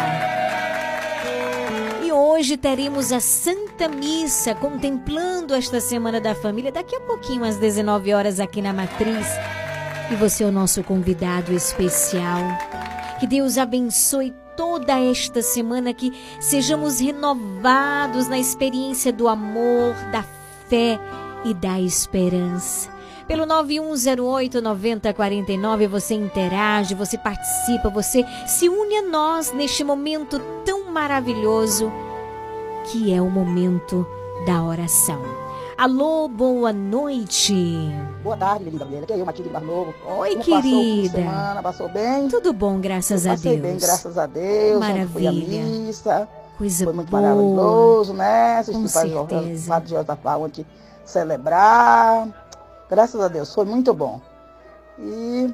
[2.05, 7.57] E hoje teremos a Santa Missa contemplando esta Semana da Família daqui a pouquinho às
[7.57, 9.27] 19 horas aqui na Matriz.
[10.13, 12.39] E você é o nosso convidado especial.
[13.19, 20.25] Que Deus abençoe toda esta semana que sejamos renovados na experiência do amor, da
[20.69, 20.99] fé
[21.45, 22.91] e da esperança.
[23.29, 30.91] Pelo 9108 9049 você interage, você participa, você se une a nós neste momento tão
[30.93, 31.93] maravilhoso
[32.91, 34.07] que é o momento
[34.47, 35.46] da oração.
[35.79, 37.55] Alô, boa noite.
[38.23, 39.03] Boa tarde, linda mulher.
[39.03, 39.93] Aqui é eu, Matilde Bar Novo.
[40.19, 41.11] Oi, Como querida.
[41.11, 42.29] Passou, semana, passou bem?
[42.29, 43.45] Tudo bom, graças eu a Deus.
[43.45, 44.81] Passei bem, graças a Deus.
[44.81, 45.09] Maravilha.
[45.09, 46.29] Fui à missa.
[46.57, 47.21] Coisa Foi muito boa.
[47.23, 48.59] maravilhoso, né?
[48.59, 49.69] Assisti Com certeza.
[49.69, 50.67] Padre Josafá ontem
[51.05, 52.27] celebrar.
[52.89, 54.19] Graças a Deus, foi muito bom.
[54.99, 55.53] E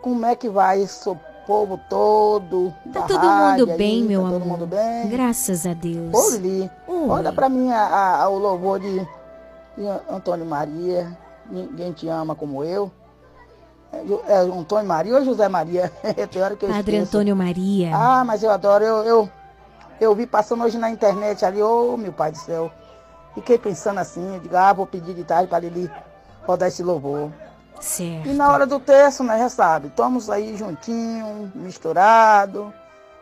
[0.00, 0.86] como é que vai
[1.46, 2.72] povo todo?
[2.92, 4.38] Tá todo mundo bem, aí, meu tá amor.
[4.40, 5.08] Todo mundo bem?
[5.08, 6.12] Graças a Deus.
[6.34, 7.08] Oli, Oi.
[7.08, 8.98] olha pra mim a- a- o louvor de,
[9.76, 11.16] de Antônio Maria.
[11.50, 12.90] Ninguém te ama como eu.
[13.92, 15.90] É, é Antônio Maria ou José Maria?
[16.30, 17.16] Tem hora que eu Padre esqueço.
[17.16, 17.90] Antônio Maria.
[17.94, 18.84] Ah, mas eu adoro.
[18.84, 19.28] Eu, eu,
[20.00, 22.70] eu vi passando hoje na internet ali, ô meu pai do céu.
[23.34, 25.90] Fiquei pensando assim, eu digo, ah, vou pedir de tarde para ele
[26.46, 27.30] rodar esse louvor.
[27.80, 28.28] Certo.
[28.28, 32.66] E na hora do texto, né, já sabe, estamos aí juntinhos, misturados,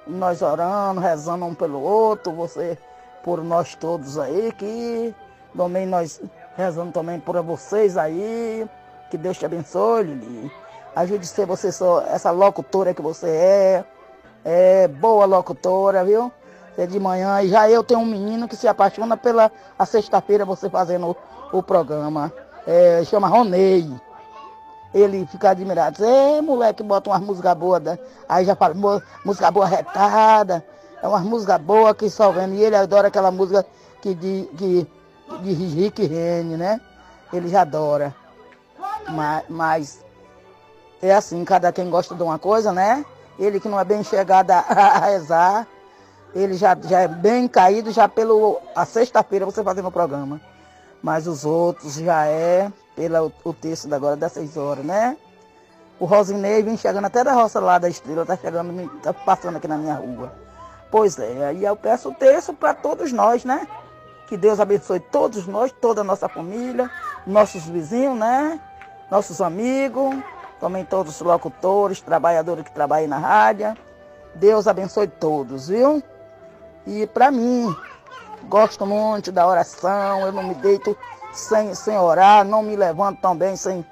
[0.04, 2.76] nós orando, rezando um pelo outro, você
[3.22, 5.14] por nós todos aí, que
[5.56, 6.20] também nós
[6.56, 8.68] rezando também por vocês aí,
[9.10, 10.52] que Deus te abençoe, Lili.
[10.96, 13.84] Ajude a ser você só, essa locutora que você é,
[14.44, 16.32] é boa locutora, viu?
[16.74, 20.44] Você de manhã, e já eu tenho um menino que se apaixona pela a sexta-feira
[20.44, 21.16] você fazendo
[21.52, 22.32] o, o programa,
[22.66, 23.88] é, chama Ronei
[24.94, 26.04] ele fica admirado.
[26.04, 27.82] É, moleque, bota umas músicas boas.
[27.82, 27.98] né?
[28.28, 30.64] Aí já fala, "Mô- música boa retada.
[31.02, 32.54] É umas músicas boas que só vendo.
[32.54, 33.64] E ele adora aquela música
[34.00, 34.86] que de, que,
[35.42, 36.80] de Rick Rene, né?
[37.32, 38.14] Ele já adora.
[39.08, 40.04] Mas, mas
[41.02, 43.04] é assim, cada quem gosta de uma coisa, né?
[43.38, 45.66] Ele que não é bem chegado a, a rezar,
[46.34, 50.40] ele já, já é bem caído já pelo a sexta-feira você fazendo o programa.
[51.02, 55.16] Mas os outros já é pelo o texto agora das seis horas, né?
[56.00, 59.68] O Rosinei vem chegando até da roça lá da estrela, tá chegando, tá passando aqui
[59.68, 60.32] na minha rua.
[60.90, 63.68] Pois é, aí eu peço o texto para todos nós, né?
[64.26, 66.90] Que Deus abençoe todos nós, toda a nossa família,
[67.24, 68.60] nossos vizinhos, né?
[69.08, 70.16] Nossos amigos,
[70.60, 73.76] também todos os locutores, trabalhadores que trabalham na rádio.
[74.34, 76.02] Deus abençoe todos, viu?
[76.84, 77.74] E para mim,
[78.48, 80.96] gosto muito da oração, eu não me deito
[81.38, 83.84] sem, sem orar, não me levanto também sem,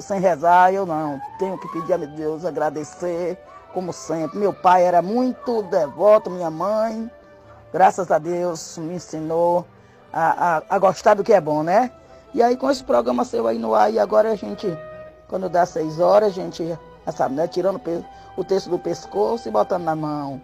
[0.00, 1.20] sem rezar, eu não.
[1.38, 3.38] Tenho que pedir a Deus, agradecer,
[3.72, 4.38] como sempre.
[4.38, 7.10] Meu pai era muito devoto, minha mãe,
[7.72, 9.66] graças a Deus, me ensinou
[10.12, 11.90] a, a, a gostar do que é bom, né?
[12.32, 14.66] E aí com esse programa seu aí no ar, e agora a gente,
[15.28, 16.78] quando dá seis horas, a gente,
[17.14, 17.46] sabe, né?
[17.46, 18.04] Tirando o
[18.36, 20.40] o texto do pescoço e botando na mão.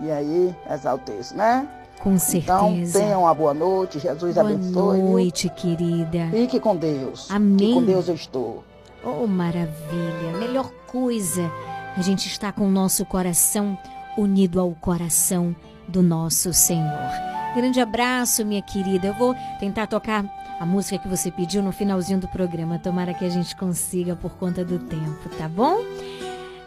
[0.00, 1.68] E aí, rezar o texto, né?
[2.02, 2.98] Com Então, certeza.
[2.98, 4.96] tenham uma boa noite, Jesus Boa abençoe.
[4.96, 5.04] viu?
[5.10, 6.28] noite, querida.
[6.32, 7.30] Fique com Deus.
[7.30, 7.56] Amém.
[7.56, 8.64] Que com Deus eu estou.
[9.04, 10.32] Oh, maravilha.
[10.38, 11.48] Melhor coisa,
[11.96, 13.78] a gente está com o nosso coração
[14.18, 15.54] unido ao coração
[15.86, 17.10] do nosso Senhor.
[17.54, 19.06] Grande abraço, minha querida.
[19.08, 20.24] Eu vou tentar tocar
[20.58, 22.78] a música que você pediu no finalzinho do programa.
[22.78, 25.78] Tomara que a gente consiga por conta do tempo, tá bom?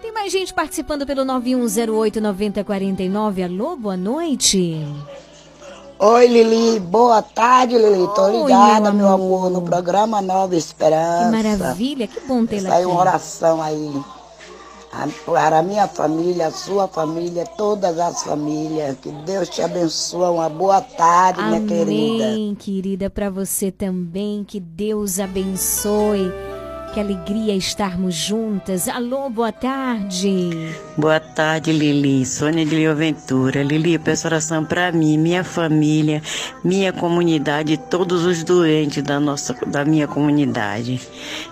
[0.01, 3.43] Tem mais gente participando pelo 9108-9049.
[3.43, 4.79] Alô, boa noite.
[5.97, 6.79] Oi, Lili.
[6.79, 8.05] Boa tarde, Lili.
[8.13, 11.25] Tô Oi, ligada, meu meu amor, no programa Nova Esperança.
[11.25, 12.91] Que maravilha, que bom tê-la Saiu aqui.
[12.95, 14.03] uma oração aí.
[15.25, 18.97] Para a minha família, a sua família, todas as famílias.
[19.01, 20.29] Que Deus te abençoe.
[20.29, 22.25] Uma boa tarde, minha querida.
[22.25, 24.43] Amém, querida, para você também.
[24.45, 26.31] Que Deus abençoe.
[26.95, 28.87] Que alegria estarmos juntas.
[28.87, 30.49] Alô, boa tarde.
[30.95, 32.25] Boa tarde, Lili.
[32.25, 33.61] Sônia de Leo Ventura.
[33.63, 36.21] Lili, peço oração para mim, minha família,
[36.63, 41.01] minha comunidade e todos os doentes da, nossa, da minha comunidade.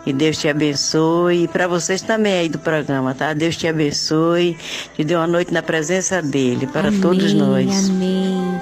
[0.05, 1.43] E Deus te abençoe.
[1.43, 3.33] E para vocês também aí do programa, tá?
[3.33, 4.57] Deus te abençoe.
[4.95, 7.89] Te dê uma noite na presença dele, para Amém, todos nós.
[7.89, 8.61] Amém.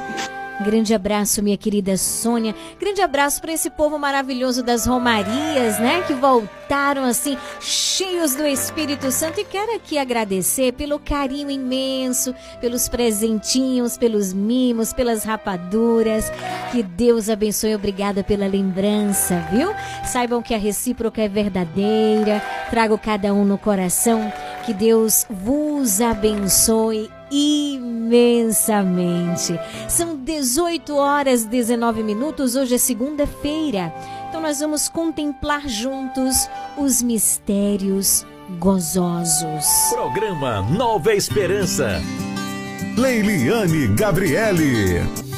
[0.61, 2.53] Grande abraço, minha querida Sônia.
[2.79, 6.03] Grande abraço para esse povo maravilhoso das Romarias, né?
[6.05, 9.39] Que voltaram assim, cheios do Espírito Santo.
[9.39, 16.31] E quero aqui agradecer pelo carinho imenso, pelos presentinhos, pelos mimos, pelas rapaduras.
[16.71, 17.73] Que Deus abençoe.
[17.73, 19.73] Obrigada pela lembrança, viu?
[20.05, 22.41] Saibam que a recíproca é verdadeira.
[22.69, 24.31] Trago cada um no coração.
[24.65, 29.57] Que Deus vos abençoe imensamente.
[29.87, 33.91] São 18 horas 19 minutos, hoje é segunda-feira.
[34.29, 36.47] Então nós vamos contemplar juntos
[36.77, 38.23] os mistérios
[38.59, 39.65] gozosos.
[39.89, 42.01] Programa Nova Esperança.
[42.97, 45.30] Leiliane Gabriele.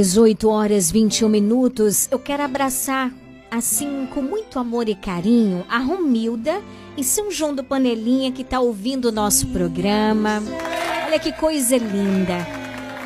[0.00, 2.08] 18 horas 21 minutos.
[2.10, 3.12] Eu quero abraçar,
[3.50, 6.62] assim, com muito amor e carinho, a Romilda
[6.96, 10.42] e São João do Panelinha que está ouvindo o nosso programa.
[11.06, 12.38] Olha que coisa linda.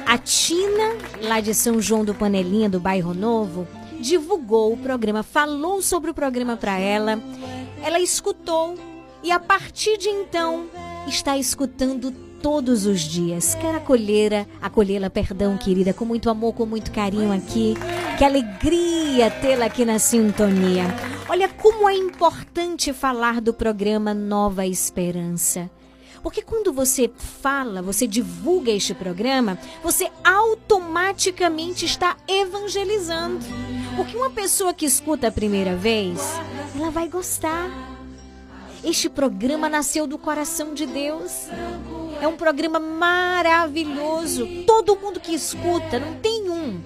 [0.06, 3.66] A Tina, lá de São João do Panelinha, do Bairro Novo,
[3.98, 7.20] divulgou o programa, falou sobre o programa para ela.
[7.82, 8.76] Ela escutou
[9.20, 10.66] e a partir de então
[11.08, 12.14] está escutando
[12.44, 13.54] todos os dias.
[13.54, 17.72] Quero acolhê-la, acolhê-la, perdão, querida, com muito amor, com muito carinho aqui.
[18.18, 20.84] Que alegria tê-la aqui na sintonia.
[21.26, 25.70] Olha como é importante falar do programa Nova Esperança.
[26.22, 33.42] Porque quando você fala, você divulga este programa, você automaticamente está evangelizando.
[33.96, 36.20] Porque uma pessoa que escuta a primeira vez,
[36.76, 37.93] ela vai gostar.
[38.84, 41.48] Este programa nasceu do coração de Deus.
[42.20, 44.46] É um programa maravilhoso.
[44.66, 46.80] Todo mundo que escuta, não tem um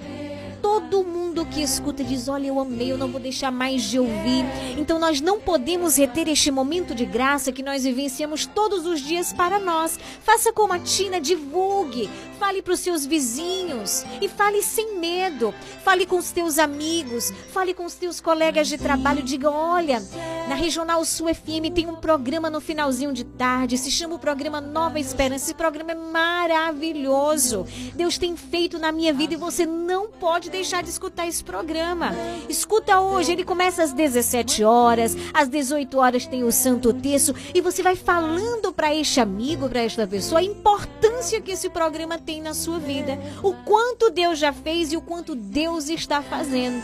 [0.62, 4.44] todo mundo que escuta diz: Olha, eu amei, eu não vou deixar mais de ouvir.
[4.76, 9.32] Então nós não podemos reter este momento de graça que nós vivenciamos todos os dias
[9.32, 9.98] para nós.
[10.22, 12.08] Faça como a Tina, divulgue,
[12.38, 15.54] fale para os seus vizinhos e fale sem medo.
[15.84, 19.22] Fale com os teus amigos, fale com os teus colegas de trabalho.
[19.22, 20.02] Diga: Olha,
[20.48, 24.60] na Regional Sul FM tem um programa no finalzinho de tarde, se chama o programa
[24.60, 25.46] Nova Esperança.
[25.46, 27.66] Esse programa é maravilhoso.
[27.94, 32.12] Deus tem feito na minha vida e você não pode deixar de escutar esse programa.
[32.48, 37.60] Escuta hoje, ele começa às 17 horas, às 18 horas tem o Santo Terço e
[37.60, 42.40] você vai falando para este amigo, para esta pessoa, a importância que esse programa tem
[42.40, 46.82] na sua vida, o quanto Deus já fez e o quanto Deus está fazendo.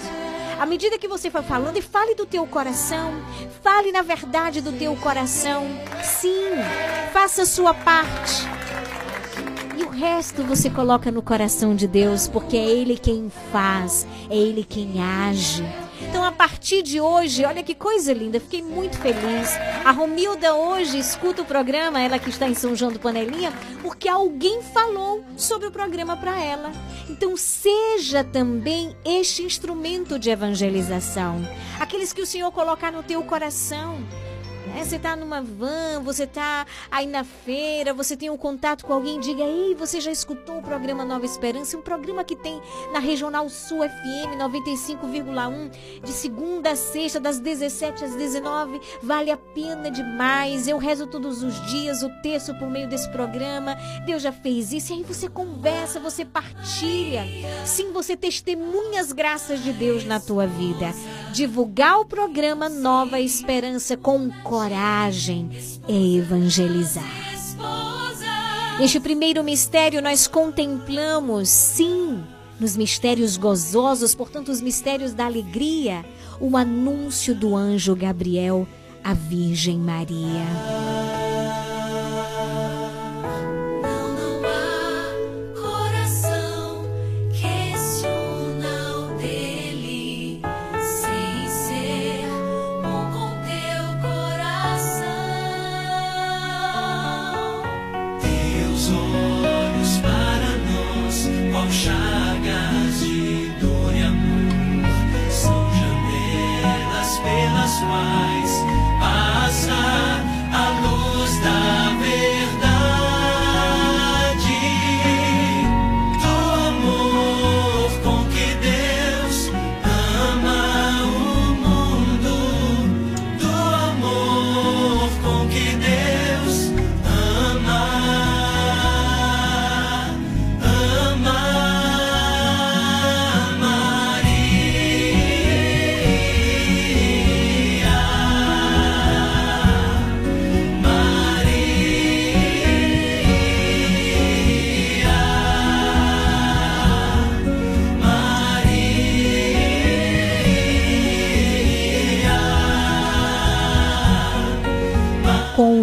[0.59, 3.13] À medida que você for falando, e fale do teu coração,
[3.63, 5.67] fale na verdade do teu coração.
[6.03, 6.53] Sim,
[7.13, 8.45] faça a sua parte.
[9.85, 14.65] O resto você coloca no coração de Deus, porque é Ele quem faz, é Ele
[14.65, 15.63] quem age.
[16.01, 19.51] Então, a partir de hoje, olha que coisa linda, fiquei muito feliz.
[19.85, 23.53] A Romilda hoje escuta o programa, ela que está em São João do Panelinha,
[23.83, 26.73] porque alguém falou sobre o programa para ela.
[27.11, 31.47] Então, seja também este instrumento de evangelização.
[31.79, 33.99] Aqueles que o Senhor colocar no teu coração.
[34.77, 38.93] É, você está numa van, você está aí na feira, você tem um contato com
[38.93, 41.79] alguém, diga, ei, você já escutou o programa Nova Esperança?
[41.79, 42.61] Um programa que tem
[42.93, 48.81] na Regional Sul FM 95,1, de segunda a sexta, das 17 às 19.
[49.01, 50.67] Vale a pena demais.
[50.67, 53.77] Eu rezo todos os dias o texto por meio desse programa.
[54.05, 54.93] Deus já fez isso.
[54.93, 57.25] E aí você conversa, você partilha.
[57.65, 60.93] Sim, você testemunha as graças de Deus na tua vida.
[61.33, 64.31] Divulgar o programa Nova Esperança com
[64.65, 65.51] coragem
[65.87, 67.05] é evangelizar.
[68.79, 72.25] Neste primeiro mistério, nós contemplamos, sim,
[72.59, 76.03] nos mistérios gozosos, portanto, os mistérios da alegria,
[76.41, 78.67] o anúncio do anjo Gabriel
[79.03, 81.34] à Virgem Maria.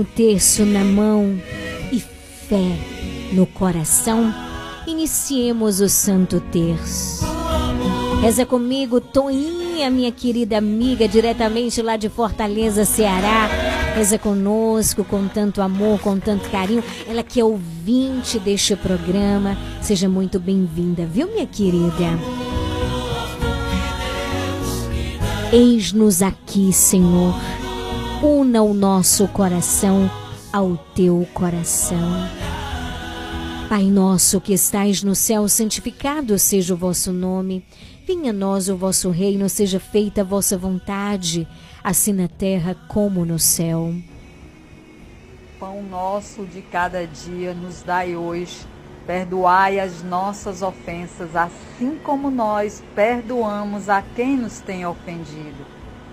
[0.02, 1.40] O terço na mão
[1.92, 2.76] e fé
[3.34, 4.34] no coração,
[4.88, 7.24] iniciemos o Santo Terço.
[8.20, 13.48] Reza comigo, Toinha, minha querida amiga, diretamente lá de Fortaleza, Ceará.
[13.96, 16.84] Reza conosco com tanto amor, com tanto carinho.
[17.08, 19.56] Ela que é ouvinte deste programa.
[19.84, 22.18] Seja muito bem-vinda, viu, minha querida?
[25.54, 27.36] Eis-nos aqui, Senhor.
[28.24, 30.08] Una o nosso coração
[30.54, 31.98] ao teu coração.
[33.68, 37.66] Pai nosso que estais no céu, santificado seja o vosso nome.
[38.06, 41.48] Venha a nós o vosso reino, seja feita a vossa vontade,
[41.84, 43.92] assim na terra como no céu.
[45.60, 48.60] Pão nosso de cada dia nos dai hoje.
[49.08, 55.81] Perdoai as nossas ofensas, assim como nós perdoamos a quem nos tem ofendido.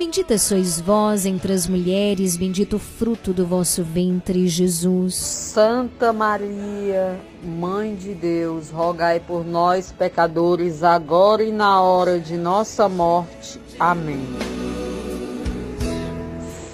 [0.00, 5.14] Bendita sois vós entre as mulheres, bendito o fruto do vosso ventre, Jesus.
[5.14, 12.88] Santa Maria, Mãe de Deus, rogai por nós, pecadores, agora e na hora de nossa
[12.88, 13.60] morte.
[13.78, 14.26] Amém.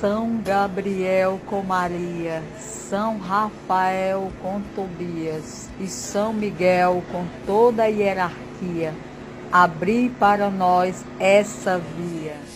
[0.00, 8.94] São Gabriel com Maria, São Rafael com Tobias e São Miguel com toda a hierarquia,
[9.50, 12.55] abri para nós essa via.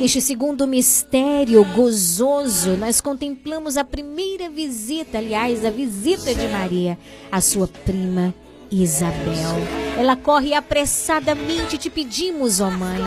[0.00, 6.98] Neste segundo mistério gozoso, nós contemplamos a primeira visita, aliás, a visita de Maria,
[7.30, 8.34] à sua prima
[8.70, 9.60] Isabel.
[9.98, 12.98] Ela corre apressadamente, te pedimos, ó Mãe.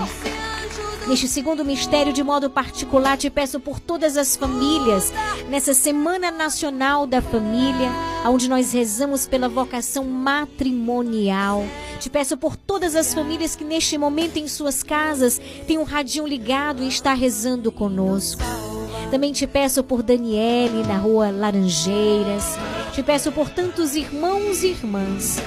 [1.07, 5.13] Neste segundo mistério, de modo particular, te peço por todas as famílias,
[5.49, 7.91] nessa Semana Nacional da Família,
[8.25, 11.65] onde nós rezamos pela vocação matrimonial.
[11.99, 16.25] Te peço por todas as famílias que neste momento em suas casas têm um radinho
[16.25, 18.41] ligado e está rezando conosco.
[19.11, 22.57] Também te peço por Daniele na rua Laranjeiras.
[22.93, 25.37] Te peço por tantos irmãos e irmãs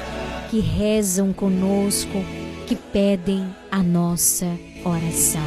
[0.51, 2.25] que rezam conosco,
[2.67, 4.47] que pedem a nossa
[4.87, 5.43] oração.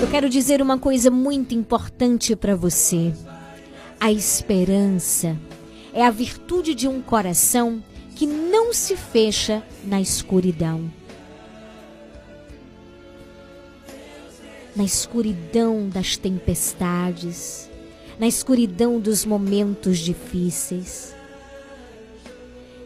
[0.00, 3.14] Eu quero dizer uma coisa muito importante para você.
[3.98, 5.38] A esperança
[5.94, 7.82] é a virtude de um coração
[8.14, 10.90] que não se fecha na escuridão.
[14.76, 17.70] Na escuridão das tempestades,
[18.18, 21.14] na escuridão dos momentos difíceis.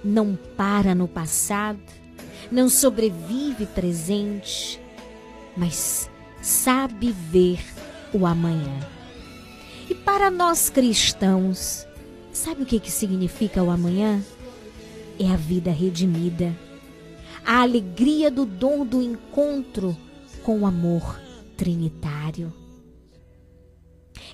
[0.06, 1.80] Não para no passado,
[2.48, 4.80] não sobrevive presente,
[5.56, 6.08] mas
[6.40, 7.58] sabe ver
[8.14, 8.88] o amanhã.
[9.90, 11.84] E para nós cristãos,
[12.32, 14.22] sabe o que, que significa o amanhã?
[15.18, 16.56] É a vida redimida,
[17.44, 19.96] a alegria do dom do encontro
[20.44, 21.20] com o amor
[21.56, 22.52] trinitário.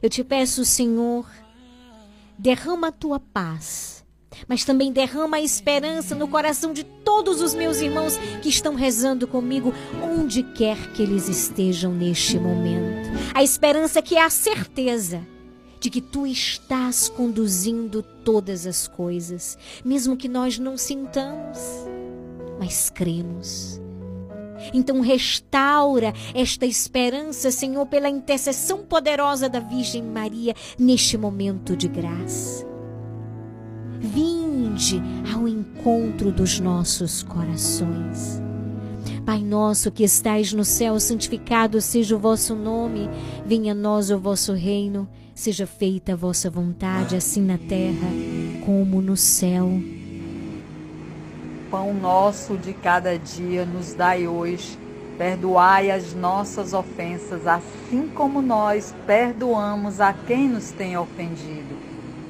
[0.02, 1.26] Eu te peço, Senhor,
[2.38, 4.01] derrama a tua paz,
[4.48, 9.26] mas também derrama a esperança no coração de todos os meus irmãos que estão rezando
[9.26, 13.10] comigo, onde quer que eles estejam neste momento.
[13.34, 15.26] A esperança que é a certeza
[15.80, 21.58] de que tu estás conduzindo todas as coisas, mesmo que nós não sintamos,
[22.58, 23.80] mas cremos.
[24.72, 32.71] Então restaura esta esperança, Senhor, pela intercessão poderosa da Virgem Maria neste momento de graça.
[34.02, 35.00] Vinde
[35.32, 38.42] ao encontro dos nossos corações.
[39.24, 43.08] Pai nosso que estais no céu, santificado seja o vosso nome.
[43.46, 45.08] Venha a nós o vosso reino.
[45.36, 48.08] Seja feita a vossa vontade, assim na terra
[48.66, 49.70] como no céu.
[51.70, 54.76] Pão nosso de cada dia nos dai hoje.
[55.16, 61.91] Perdoai as nossas ofensas, assim como nós perdoamos a quem nos tem ofendido.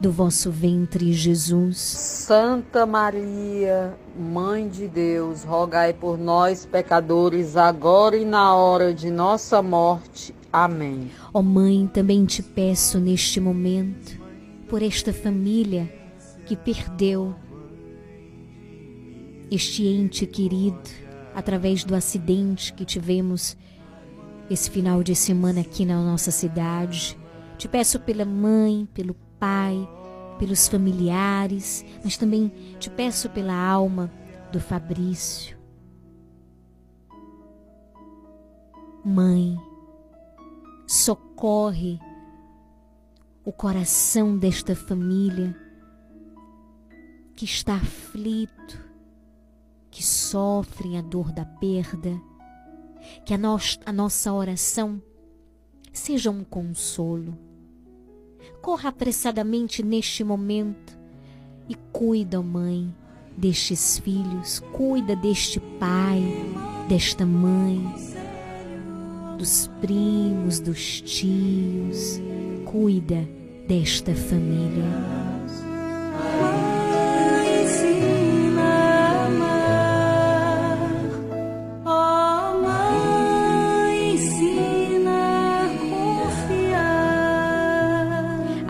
[0.00, 1.76] do vosso ventre, Jesus.
[1.76, 9.60] Santa Maria, Mãe de Deus, rogai por nós, pecadores, agora e na hora de nossa
[9.60, 10.34] morte.
[10.50, 11.10] Amém.
[11.34, 14.18] Ó Mãe, também te peço neste momento,
[14.68, 15.92] por esta família
[16.46, 17.34] que perdeu
[19.50, 20.80] este ente querido
[21.34, 23.56] através do acidente que tivemos
[24.48, 27.18] esse final de semana aqui na nossa cidade.
[27.58, 29.88] Te peço pela mãe, pelo pai,
[30.38, 32.48] pelos familiares, mas também
[32.78, 34.10] te peço pela alma
[34.52, 35.58] do Fabrício.
[39.04, 39.56] Mãe,
[40.86, 41.98] socorre
[43.44, 45.56] o coração desta família
[47.34, 48.78] que está aflito,
[49.90, 52.20] que sofre a dor da perda,
[53.24, 53.56] que a, no
[53.86, 55.02] a nossa oração
[55.92, 57.49] seja um consolo.
[58.62, 60.98] Corra apressadamente neste momento
[61.68, 62.94] e cuida, mãe,
[63.36, 66.22] destes filhos, cuida deste pai,
[66.88, 67.80] desta mãe,
[69.38, 72.20] dos primos, dos tios,
[72.66, 73.26] cuida
[73.66, 74.84] desta família.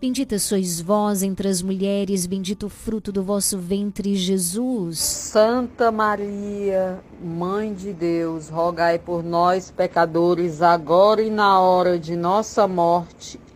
[0.00, 4.98] Bendita sois vós entre as mulheres, bendito o fruto do vosso ventre, Jesus.
[4.98, 12.66] Santa Maria, Mãe de Deus, rogai por nós, pecadores, agora e na hora de nossa
[12.66, 13.38] morte.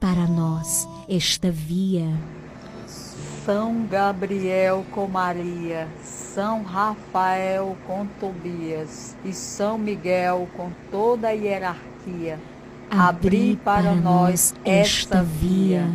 [0.00, 2.08] para nós esta via.
[3.44, 12.38] São Gabriel com Maria, São Rafael com Tobias e São Miguel com toda a hierarquia.
[12.90, 15.88] Abri para, nós esta via.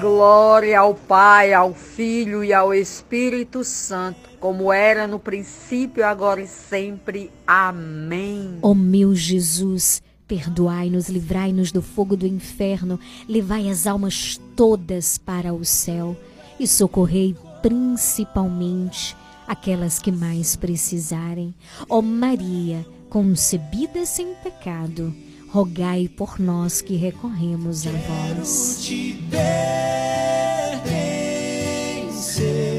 [0.00, 6.46] Glória ao Pai, ao Filho e ao Espírito Santo, como era no princípio, agora e
[6.46, 7.30] sempre.
[7.46, 8.58] Amém.
[8.62, 15.64] Ó meu Jesus, perdoai-nos, livrai-nos do fogo do inferno, levai as almas todas para o
[15.64, 16.16] céu
[16.60, 19.16] e socorrei principalmente
[19.48, 21.52] aquelas que mais precisarem.
[21.88, 25.12] Ó Maria, concebida sem pecado,
[25.48, 28.88] rogai por nós que recorremos a vós.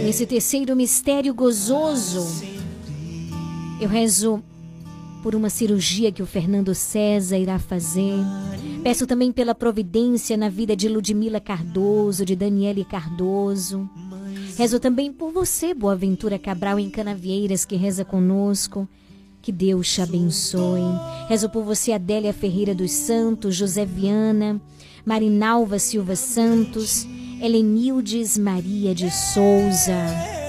[0.06, 2.46] Nesse terceiro mistério gozoso,
[3.82, 4.42] eu rezo
[5.22, 8.16] por uma cirurgia que o Fernando César irá fazer.
[8.84, 13.90] Peço também pela providência na vida de Ludmila Cardoso, de Daniele Cardoso.
[14.58, 18.88] Rezo também por você, Boaventura Cabral, em Canavieiras, que reza conosco.
[19.42, 20.82] Que Deus te abençoe.
[21.28, 24.62] Rezo por você, Adélia Ferreira dos Santos, José Viana,
[25.06, 27.08] Marinalva Silva Santos,
[27.42, 30.41] Helenildes Maria de Souza.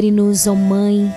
[0.00, 1.12] Cobre-nos, ó Mãe,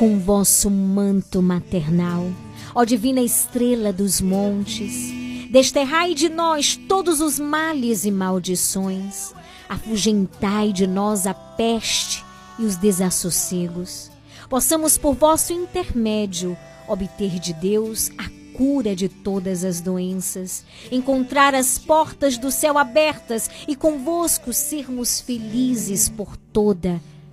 [0.00, 2.28] com vosso manto maternal.
[2.74, 5.12] Ó Divina Estrela dos montes,
[5.48, 9.32] desterrai de nós todos os males e maldições.
[9.68, 12.24] Afugentai de nós a peste
[12.58, 14.10] e os desassossegos.
[14.50, 16.58] Possamos, por vosso intermédio,
[16.88, 18.28] obter de Deus a
[18.58, 26.08] cura de todas as doenças, encontrar as portas do céu abertas e convosco sermos felizes
[26.08, 27.15] por toda a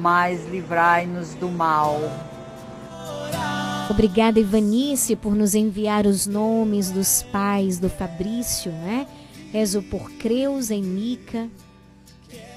[0.00, 2.00] mas livrai-nos do mal.
[3.90, 9.06] Obrigada, Ivanice, por nos enviar os nomes dos pais do Fabrício, né?
[9.52, 11.48] Rezo por Creuza e Mica,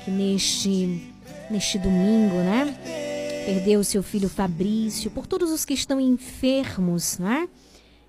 [0.04, 1.14] que neste,
[1.52, 2.74] neste domingo, né?
[3.46, 7.48] Perdeu seu filho Fabrício, por todos os que estão enfermos, né?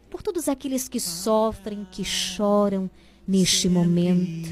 [0.09, 2.89] Por todos aqueles que sofrem, que choram
[3.27, 4.49] neste momento.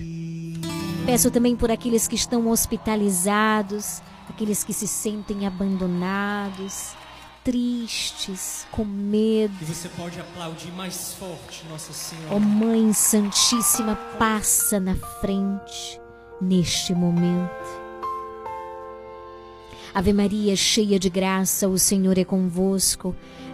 [1.07, 6.95] Peço também por aqueles que estão hospitalizados, aqueles que se sentem abandonados,
[7.45, 9.55] tristes, com medo.
[9.63, 12.35] E você pode aplaudir mais forte, Nossa Senhora.
[12.35, 16.01] Ó Mãe Santíssima, passa na frente
[16.41, 17.87] neste momento.
[19.95, 23.15] Ave Maria, cheia de graça, o Senhor é convosco.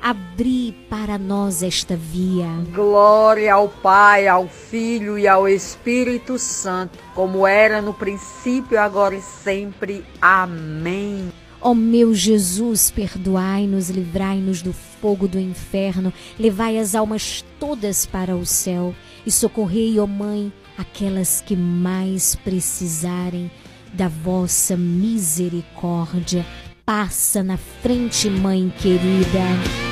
[0.00, 2.46] abri para nós esta via.
[2.72, 9.20] Glória ao Pai, ao Filho e ao Espírito Santo, como era no princípio, agora e
[9.20, 10.04] sempre.
[10.20, 11.32] Amém.
[11.60, 18.46] Ó meu Jesus, perdoai-nos, livrai-nos do fogo do inferno, levai as almas todas para o
[18.46, 18.94] céu
[19.26, 23.50] e socorrei, ó Mãe, aquelas que mais precisarem
[23.92, 26.46] da vossa misericórdia.
[26.86, 29.87] Passa na frente, Mãe querida.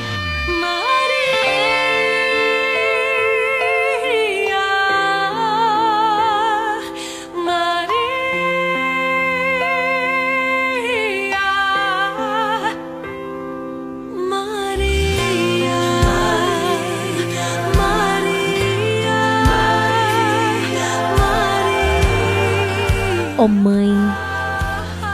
[23.49, 23.91] Mãe,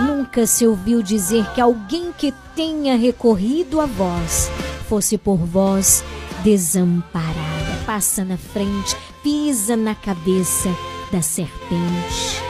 [0.06, 4.50] nunca se ouviu dizer que alguém que tenha recorrido a vós
[4.88, 6.04] fosse por vós
[6.42, 7.82] desamparada.
[7.86, 10.68] Passa na frente, pisa na cabeça
[11.10, 12.42] da serpente.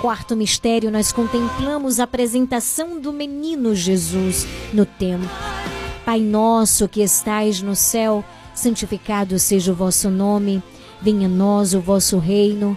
[0.00, 5.30] Quarto mistério, nós contemplamos a apresentação do menino Jesus no templo.
[6.04, 8.22] Pai nosso que estais no céu,
[8.54, 10.62] santificado seja o vosso nome,
[11.00, 12.76] venha a nós o vosso reino.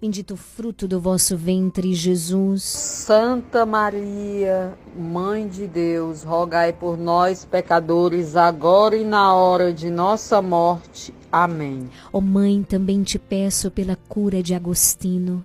[0.00, 2.62] bendito o fruto do vosso ventre, Jesus.
[2.62, 10.40] Santa Maria, Mãe de Deus, rogai por nós, pecadores, agora e na hora de nossa
[10.40, 11.12] morte.
[11.30, 11.90] Amém.
[12.12, 15.44] Ó Mãe, também te peço pela cura de Agostinho.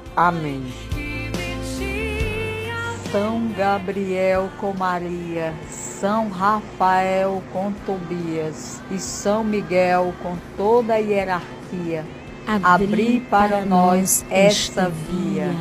[0.15, 0.63] Amém.
[3.11, 12.05] São Gabriel com Maria, São Rafael com Tobias e São Miguel com toda a hierarquia,
[12.47, 15.51] abri, abri para, para nós esta via.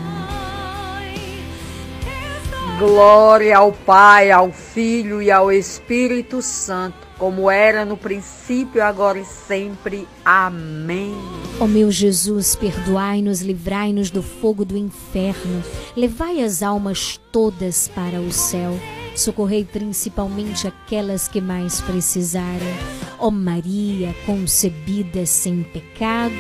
[2.78, 9.24] Glória ao Pai, ao Filho e ao Espírito Santo, como era no princípio, agora e
[9.26, 10.08] sempre.
[10.24, 11.14] Amém.
[11.60, 15.62] Ó meu Jesus, perdoai-nos, livrai-nos do fogo do inferno,
[15.94, 18.72] levai as almas todas para o céu.
[19.14, 22.74] Socorrei principalmente aquelas que mais precisarem.
[23.18, 26.32] Ó Maria, concebida sem pecado,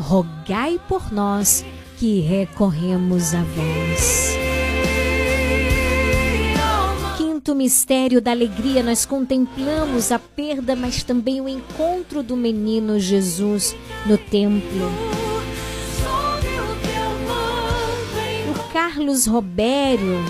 [0.00, 1.64] rogai por nós
[1.96, 4.51] que recorremos a vós
[7.42, 13.74] quinto mistério da alegria, nós contemplamos a perda, mas também o encontro do menino Jesus
[14.06, 14.86] no templo.
[18.48, 20.20] O Carlos Robério,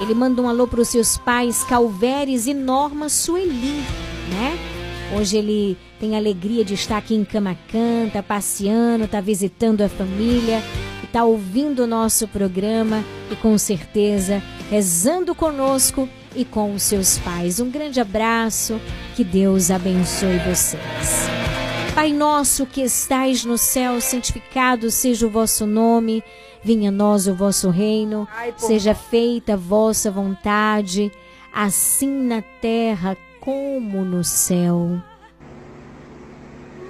[0.00, 3.84] ele manda um alô para os seus pais Calveres e Norma Sueli,
[4.30, 4.58] né?
[5.14, 9.88] Hoje ele tem a alegria de estar aqui em Camacan, tá passeando, tá visitando a
[9.90, 10.62] família,
[11.04, 17.60] está ouvindo o nosso programa e com certeza rezando conosco e com os seus pais.
[17.60, 18.80] Um grande abraço,
[19.14, 21.28] que Deus abençoe vocês.
[21.94, 26.22] Pai nosso que estais no céu, santificado seja o vosso nome,
[26.64, 28.26] venha a nós o vosso reino,
[28.56, 31.12] seja feita a vossa vontade,
[31.52, 34.98] assim na terra como no céu.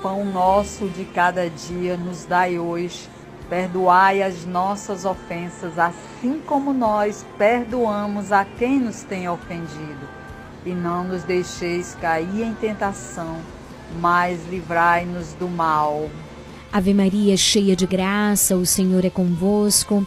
[0.01, 3.09] Pão nosso de cada dia nos dai hoje
[3.53, 10.09] Perdoai as nossas ofensas, assim como nós perdoamos a quem nos tem ofendido.
[10.65, 13.37] E não nos deixeis cair em tentação,
[14.01, 16.09] mas livrai-nos do mal.
[16.73, 20.07] Ave Maria, cheia de graça, o Senhor é convosco.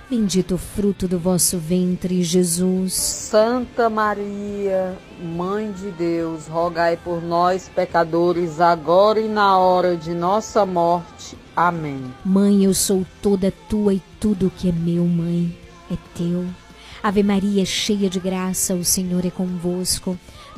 [0.11, 2.91] bendito o fruto do vosso ventre, Jesus.
[2.91, 10.65] Santa Maria, Mãe de Deus, rogai por nós, pecadores, agora e na hora de nossa
[10.65, 11.37] morte.
[11.55, 12.03] Amém.
[12.25, 15.57] Mãe, eu sou toda tua e tudo que é meu, mãe,
[15.89, 16.45] é teu.
[17.01, 20.19] Ave Maria, cheia de graça, o Senhor é convosco.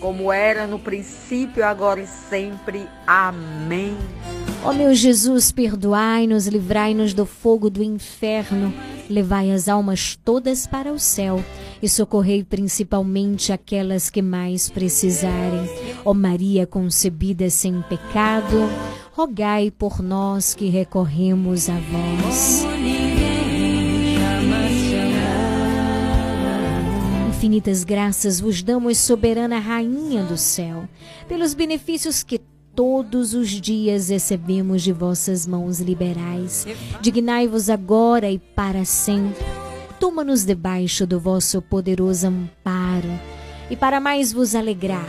[0.00, 2.88] como era no princípio, agora e sempre.
[3.06, 3.96] Amém.
[4.64, 8.74] Ó meu Jesus, perdoai-nos, livrai-nos do fogo do inferno,
[9.08, 11.42] levai as almas todas para o céu
[11.82, 15.68] e socorrei principalmente aquelas que mais precisarem.
[16.04, 18.68] Ó Maria concebida sem pecado,
[19.12, 23.19] rogai por nós que recorremos a vós.
[27.40, 30.86] Infinitas graças vos damos, soberana Rainha do céu,
[31.26, 32.38] pelos benefícios que
[32.76, 36.66] todos os dias recebemos de vossas mãos liberais.
[37.00, 39.42] Dignai-vos agora e para sempre.
[39.98, 43.08] Toma-nos debaixo do vosso poderoso amparo.
[43.70, 45.08] E para mais vos alegrar,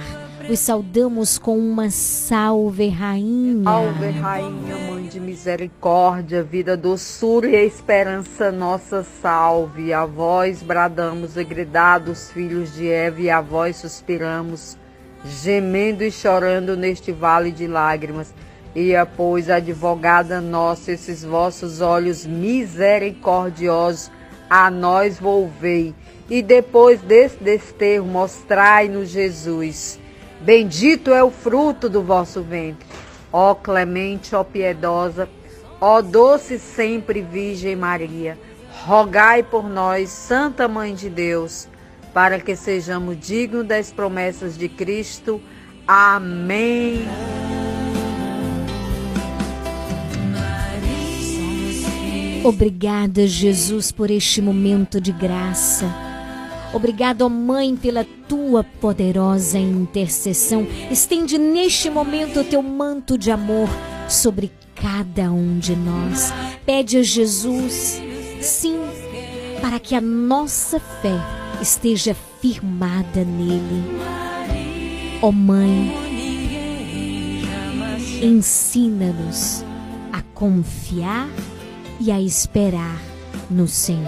[0.51, 3.63] vos saudamos com uma salve, Rainha.
[3.63, 9.93] Salve, Rainha, Mãe de Misericórdia, vida, doçura e esperança, nossa salve.
[9.93, 14.77] A vós bradamos gridados, filhos de Eva, e a vós suspiramos
[15.23, 18.33] gemendo e chorando neste vale de lágrimas.
[18.75, 24.11] E pois, advogada nossa, esses vossos olhos misericordiosos
[24.49, 25.95] a nós volvei.
[26.29, 30.00] E depois desse desterro, mostrai-nos Jesus.
[30.41, 32.87] Bendito é o fruto do vosso ventre.
[33.31, 35.29] Ó clemente, ó piedosa,
[35.79, 38.37] ó doce sempre Virgem Maria,
[38.85, 41.69] rogai por nós, Santa Mãe de Deus
[42.13, 45.41] para que sejamos dignos das promessas de Cristo.
[45.87, 47.05] Amém.
[52.43, 56.10] Obrigada, Jesus, por este momento de graça.
[56.73, 60.65] Obrigado, ó Mãe, pela tua poderosa intercessão.
[60.89, 63.69] Estende neste momento o teu manto de amor
[64.07, 66.33] sobre cada um de nós.
[66.65, 68.01] Pede a Jesus,
[68.41, 68.79] sim,
[69.61, 71.19] para que a nossa fé
[71.61, 73.83] esteja firmada nele.
[75.21, 75.93] Ó Mãe,
[78.23, 79.63] ensina-nos
[80.11, 81.29] a confiar
[81.99, 82.99] e a esperar
[83.49, 84.07] no Senhor.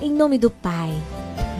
[0.00, 0.90] Em nome do Pai,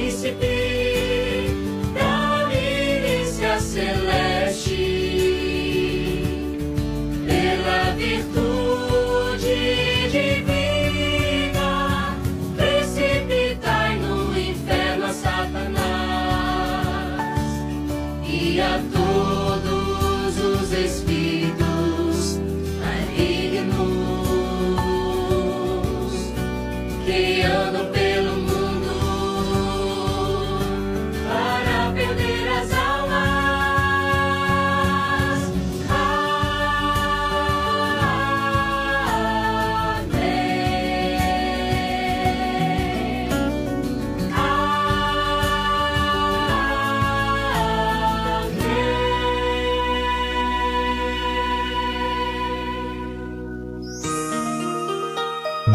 [0.00, 1.54] príncipe,
[1.94, 4.09] David se acelerou.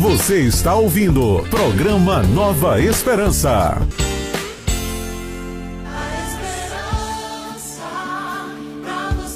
[0.00, 3.86] Você está ouvindo programa Nova Esperança.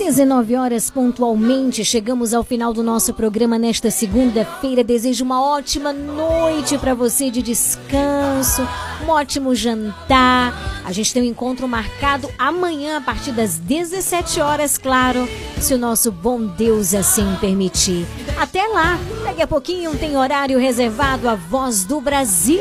[0.04, 4.84] 19 horas pontualmente, chegamos ao final do nosso programa nesta segunda-feira.
[4.84, 8.60] Desejo uma ótima noite para você de descanso,
[9.02, 10.82] um ótimo jantar.
[10.84, 15.26] A gente tem um encontro marcado amanhã a partir das 17 horas, claro,
[15.58, 18.06] se o nosso bom Deus assim permitir.
[18.38, 22.60] Até lá, daqui a pouquinho tem horário reservado à Voz do Brasil.